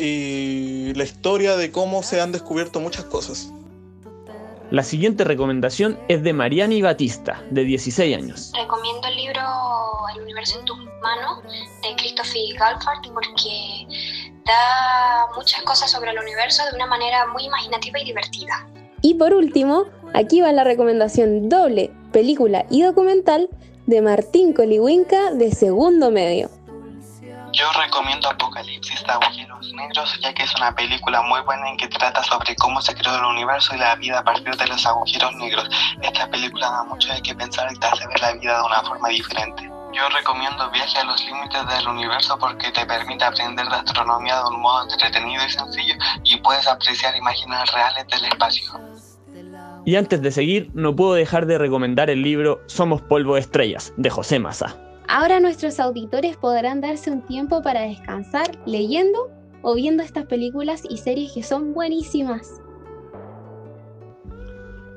y 0.00 0.94
la 0.94 1.04
historia 1.04 1.56
de 1.56 1.70
cómo 1.70 2.02
se 2.02 2.20
han 2.20 2.32
descubierto 2.32 2.80
muchas 2.80 3.04
cosas. 3.04 3.52
La 4.70 4.84
siguiente 4.84 5.24
recomendación 5.24 5.98
es 6.06 6.22
de 6.22 6.32
Mariani 6.32 6.80
Batista, 6.80 7.42
de 7.50 7.64
16 7.64 8.16
años. 8.16 8.52
Recomiendo 8.56 9.08
el 9.08 9.16
libro 9.16 9.40
El 10.14 10.22
universo 10.22 10.60
en 10.60 10.64
tus 10.64 10.78
manos 11.02 11.42
de 11.82 11.96
Christopher 11.96 12.56
Galfard 12.56 13.00
porque 13.12 13.86
da 14.46 15.26
muchas 15.36 15.62
cosas 15.62 15.90
sobre 15.90 16.12
el 16.12 16.18
universo 16.20 16.62
de 16.70 16.76
una 16.76 16.86
manera 16.86 17.26
muy 17.32 17.44
imaginativa 17.44 17.98
y 17.98 18.04
divertida. 18.04 18.68
Y 19.02 19.14
por 19.14 19.34
último, 19.34 19.86
aquí 20.14 20.40
va 20.40 20.52
la 20.52 20.62
recomendación 20.62 21.48
doble, 21.48 21.90
película 22.12 22.64
y 22.70 22.82
documental 22.82 23.48
de 23.86 24.02
Martín 24.02 24.52
Colihuinca 24.52 25.32
de 25.32 25.50
segundo 25.50 26.12
medio. 26.12 26.48
Yo 27.52 27.70
recomiendo 27.72 28.28
Apocalipsis 28.28 29.02
de 29.04 29.12
Agujeros 29.12 29.72
Negros, 29.72 30.18
ya 30.20 30.32
que 30.32 30.44
es 30.44 30.54
una 30.54 30.72
película 30.74 31.20
muy 31.22 31.40
buena 31.40 31.68
en 31.68 31.76
que 31.76 31.88
trata 31.88 32.22
sobre 32.22 32.54
cómo 32.56 32.80
se 32.80 32.94
creó 32.94 33.16
el 33.16 33.24
universo 33.24 33.74
y 33.74 33.78
la 33.78 33.96
vida 33.96 34.20
a 34.20 34.24
partir 34.24 34.54
de 34.54 34.66
los 34.68 34.86
agujeros 34.86 35.34
negros. 35.34 35.68
Esta 36.00 36.30
película 36.30 36.70
da 36.70 36.84
mucho 36.84 37.12
de 37.12 37.20
qué 37.22 37.34
pensar 37.34 37.68
y 37.72 37.78
te 37.78 37.86
hace 37.86 38.06
ver 38.06 38.20
la 38.20 38.32
vida 38.34 38.56
de 38.56 38.62
una 38.62 38.82
forma 38.82 39.08
diferente. 39.08 39.68
Yo 39.92 40.08
recomiendo 40.10 40.70
Viaje 40.70 40.98
a 40.98 41.04
los 41.04 41.24
Límites 41.24 41.66
del 41.66 41.88
Universo 41.88 42.38
porque 42.38 42.70
te 42.70 42.86
permite 42.86 43.24
aprender 43.24 43.66
de 43.68 43.74
astronomía 43.74 44.36
de 44.36 44.44
un 44.44 44.60
modo 44.60 44.84
entretenido 44.88 45.44
y 45.44 45.50
sencillo 45.50 45.94
y 46.22 46.36
puedes 46.36 46.68
apreciar 46.68 47.16
imágenes 47.16 47.72
reales 47.72 48.06
del 48.06 48.26
espacio. 48.26 48.72
Y 49.84 49.96
antes 49.96 50.22
de 50.22 50.30
seguir, 50.30 50.70
no 50.74 50.94
puedo 50.94 51.14
dejar 51.14 51.46
de 51.46 51.58
recomendar 51.58 52.10
el 52.10 52.22
libro 52.22 52.60
Somos 52.66 53.02
Polvo 53.02 53.34
de 53.34 53.40
Estrellas, 53.40 53.92
de 53.96 54.10
José 54.10 54.38
Massa. 54.38 54.89
Ahora 55.12 55.40
nuestros 55.40 55.80
auditores 55.80 56.36
podrán 56.36 56.80
darse 56.80 57.10
un 57.10 57.22
tiempo 57.22 57.62
para 57.62 57.80
descansar 57.80 58.56
leyendo 58.64 59.28
o 59.60 59.74
viendo 59.74 60.04
estas 60.04 60.26
películas 60.26 60.82
y 60.88 60.98
series 60.98 61.32
que 61.32 61.42
son 61.42 61.74
buenísimas. 61.74 62.60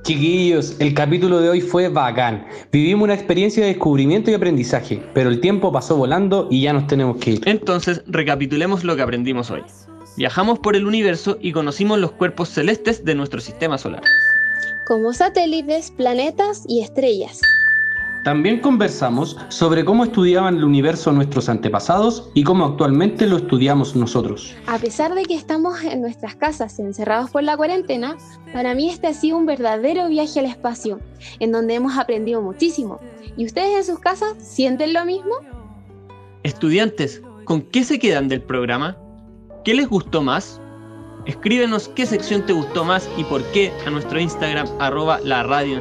Chiquillos, 0.03 0.79
el 0.79 0.93
capítulo 0.93 1.39
de 1.39 1.49
hoy 1.49 1.61
fue 1.61 1.89
bacán. 1.89 2.45
Vivimos 2.71 3.05
una 3.05 3.15
experiencia 3.15 3.63
de 3.63 3.69
descubrimiento 3.69 4.29
y 4.29 4.35
aprendizaje, 4.35 5.01
pero 5.15 5.31
el 5.31 5.41
tiempo 5.41 5.71
pasó 5.71 5.97
volando 5.97 6.47
y 6.51 6.61
ya 6.61 6.73
nos 6.73 6.85
tenemos 6.85 7.17
que 7.17 7.31
ir. 7.31 7.41
Entonces, 7.45 8.03
recapitulemos 8.05 8.83
lo 8.83 8.95
que 8.95 9.01
aprendimos 9.01 9.49
hoy. 9.49 9.63
Viajamos 10.15 10.59
por 10.59 10.75
el 10.75 10.85
universo 10.85 11.39
y 11.41 11.53
conocimos 11.53 11.97
los 11.97 12.11
cuerpos 12.11 12.49
celestes 12.49 13.03
de 13.03 13.15
nuestro 13.15 13.41
sistema 13.41 13.79
solar. 13.79 14.03
Como 14.85 15.11
satélites, 15.11 15.89
planetas 15.89 16.65
y 16.67 16.81
estrellas. 16.81 17.41
También 18.23 18.61
conversamos 18.61 19.37
sobre 19.49 19.83
cómo 19.83 20.05
estudiaban 20.05 20.55
el 20.55 20.63
universo 20.63 21.11
nuestros 21.11 21.49
antepasados 21.49 22.29
y 22.33 22.43
cómo 22.45 22.63
actualmente 22.65 23.27
lo 23.27 23.35
estudiamos 23.35 23.97
nosotros. 23.97 24.55
A 24.65 24.77
pesar 24.79 25.13
de 25.13 25.23
que 25.23 25.35
estamos 25.35 25.83
en 25.83 26.01
nuestras 26.01 26.35
casas 26.35 26.79
encerrados 26.79 27.31
por 27.31 27.43
la 27.43 27.57
cuarentena, 27.57 28.15
para 28.53 28.75
mí 28.75 28.89
este 28.89 29.07
ha 29.07 29.13
sido 29.13 29.35
un 29.35 29.45
verdadero 29.45 30.07
viaje 30.07 30.39
al 30.39 30.45
espacio, 30.45 31.01
en 31.39 31.51
donde 31.51 31.75
hemos 31.75 31.97
aprendido 31.97 32.41
muchísimo. 32.41 33.01
¿Y 33.35 33.45
ustedes 33.45 33.75
en 33.75 33.83
sus 33.83 33.99
casas 33.99 34.35
sienten 34.37 34.93
lo 34.93 35.03
mismo? 35.03 35.33
Estudiantes, 36.43 37.21
¿con 37.43 37.61
qué 37.61 37.83
se 37.83 37.99
quedan 37.99 38.29
del 38.29 38.41
programa? 38.41 38.97
¿Qué 39.65 39.73
les 39.73 39.89
gustó 39.89 40.21
más? 40.21 40.61
Escríbenos 41.25 41.87
qué 41.89 42.05
sección 42.05 42.45
te 42.45 42.51
gustó 42.51 42.83
más 42.83 43.09
y 43.17 43.23
por 43.23 43.41
qué 43.51 43.71
a 43.87 43.89
nuestro 43.89 44.19
Instagram 44.19 44.67
arroba 44.79 45.21
la 45.21 45.43
radio 45.43 45.79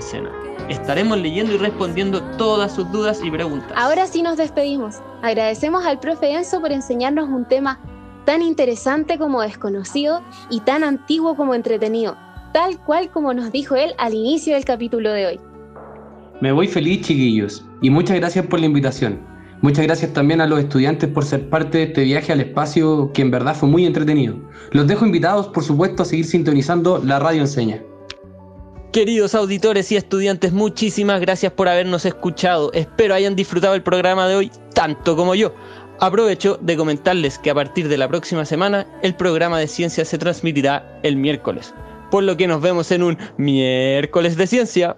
Estaremos 0.69 1.19
leyendo 1.19 1.55
y 1.55 1.57
respondiendo 1.57 2.23
todas 2.39 2.73
sus 2.73 2.91
dudas 2.93 3.21
y 3.25 3.31
preguntas. 3.31 3.73
Ahora 3.75 4.07
sí 4.07 4.23
nos 4.23 4.37
despedimos. 4.37 5.01
Agradecemos 5.23 5.85
al 5.85 5.99
profe 5.99 6.33
Enzo 6.33 6.61
por 6.61 6.71
enseñarnos 6.71 7.29
un 7.29 7.45
tema 7.47 7.81
tan 8.25 8.41
interesante 8.41 9.19
como 9.19 9.43
desconocido 9.43 10.23
y 10.49 10.61
tan 10.61 10.85
antiguo 10.85 11.35
como 11.35 11.55
entretenido, 11.55 12.17
tal 12.53 12.79
cual 12.79 13.11
como 13.11 13.35
nos 13.35 13.51
dijo 13.51 13.75
él 13.75 13.95
al 13.99 14.15
inicio 14.15 14.55
del 14.55 14.65
capítulo 14.65 15.11
de 15.11 15.27
hoy. 15.27 15.41
Me 16.41 16.53
voy 16.53 16.69
feliz, 16.69 17.05
chiquillos, 17.05 17.65
y 17.81 17.91
muchas 17.91 18.17
gracias 18.19 18.47
por 18.47 18.61
la 18.61 18.67
invitación. 18.67 19.32
Muchas 19.63 19.87
gracias 19.87 20.13
también 20.13 20.41
a 20.41 20.49
los 20.49 20.59
estudiantes 20.59 21.09
por 21.09 21.25
ser 21.25 21.49
parte 21.49 21.79
de 21.79 21.85
este 21.85 22.03
viaje 22.03 22.33
al 22.33 22.41
espacio 22.41 23.13
que 23.15 23.23
en 23.23 23.31
verdad 23.31 23.55
fue 23.55 23.69
muy 23.69 23.87
entretenido. 23.87 24.37
Los 24.73 24.89
dejo 24.89 25.07
invitados, 25.07 25.47
por 25.47 25.63
supuesto, 25.63 26.03
a 26.03 26.05
seguir 26.05 26.25
sintonizando 26.27 27.01
la 27.03 27.21
radio 27.21 27.43
enseña. 27.43 27.81
Queridos 28.93 29.37
auditores 29.37 29.93
y 29.93 29.97
estudiantes, 29.97 30.53
muchísimas 30.53 31.21
gracias 31.21 31.53
por 31.53 31.69
habernos 31.69 32.05
escuchado. 32.05 32.73
Espero 32.73 33.15
hayan 33.15 33.37
disfrutado 33.37 33.77
el 33.77 33.85
programa 33.85 34.27
de 34.27 34.35
hoy 34.35 34.51
tanto 34.75 35.15
como 35.15 35.37
yo. 35.37 35.55
Aprovecho 36.01 36.59
de 36.61 36.77
comentarles 36.77 37.39
que 37.39 37.51
a 37.51 37.55
partir 37.55 37.87
de 37.89 37.99
la 37.99 38.09
próxima 38.09 38.45
semana 38.45 38.85
el 39.03 39.15
programa 39.15 39.61
de 39.61 39.69
ciencia 39.69 40.05
se 40.05 40.19
transmitirá 40.19 40.99
el 41.05 41.17
miércoles, 41.17 41.73
por 42.11 42.25
lo 42.25 42.37
que 42.37 42.49
nos 42.49 42.61
vemos 42.61 42.91
en 42.91 43.05
un 43.05 43.19
miércoles 43.37 44.37
de 44.37 44.49
ciencia. 44.49 44.97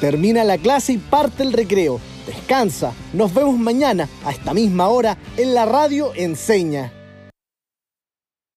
Termina 0.00 0.42
la 0.42 0.56
clase 0.56 0.94
y 0.94 0.98
parte 0.98 1.42
el 1.42 1.52
recreo. 1.52 2.00
Descansa. 2.26 2.92
Nos 3.12 3.32
vemos 3.32 3.56
mañana 3.58 4.08
a 4.24 4.32
esta 4.32 4.52
misma 4.52 4.88
hora 4.88 5.16
en 5.36 5.54
la 5.54 5.64
radio 5.64 6.12
Enseña. 6.14 6.95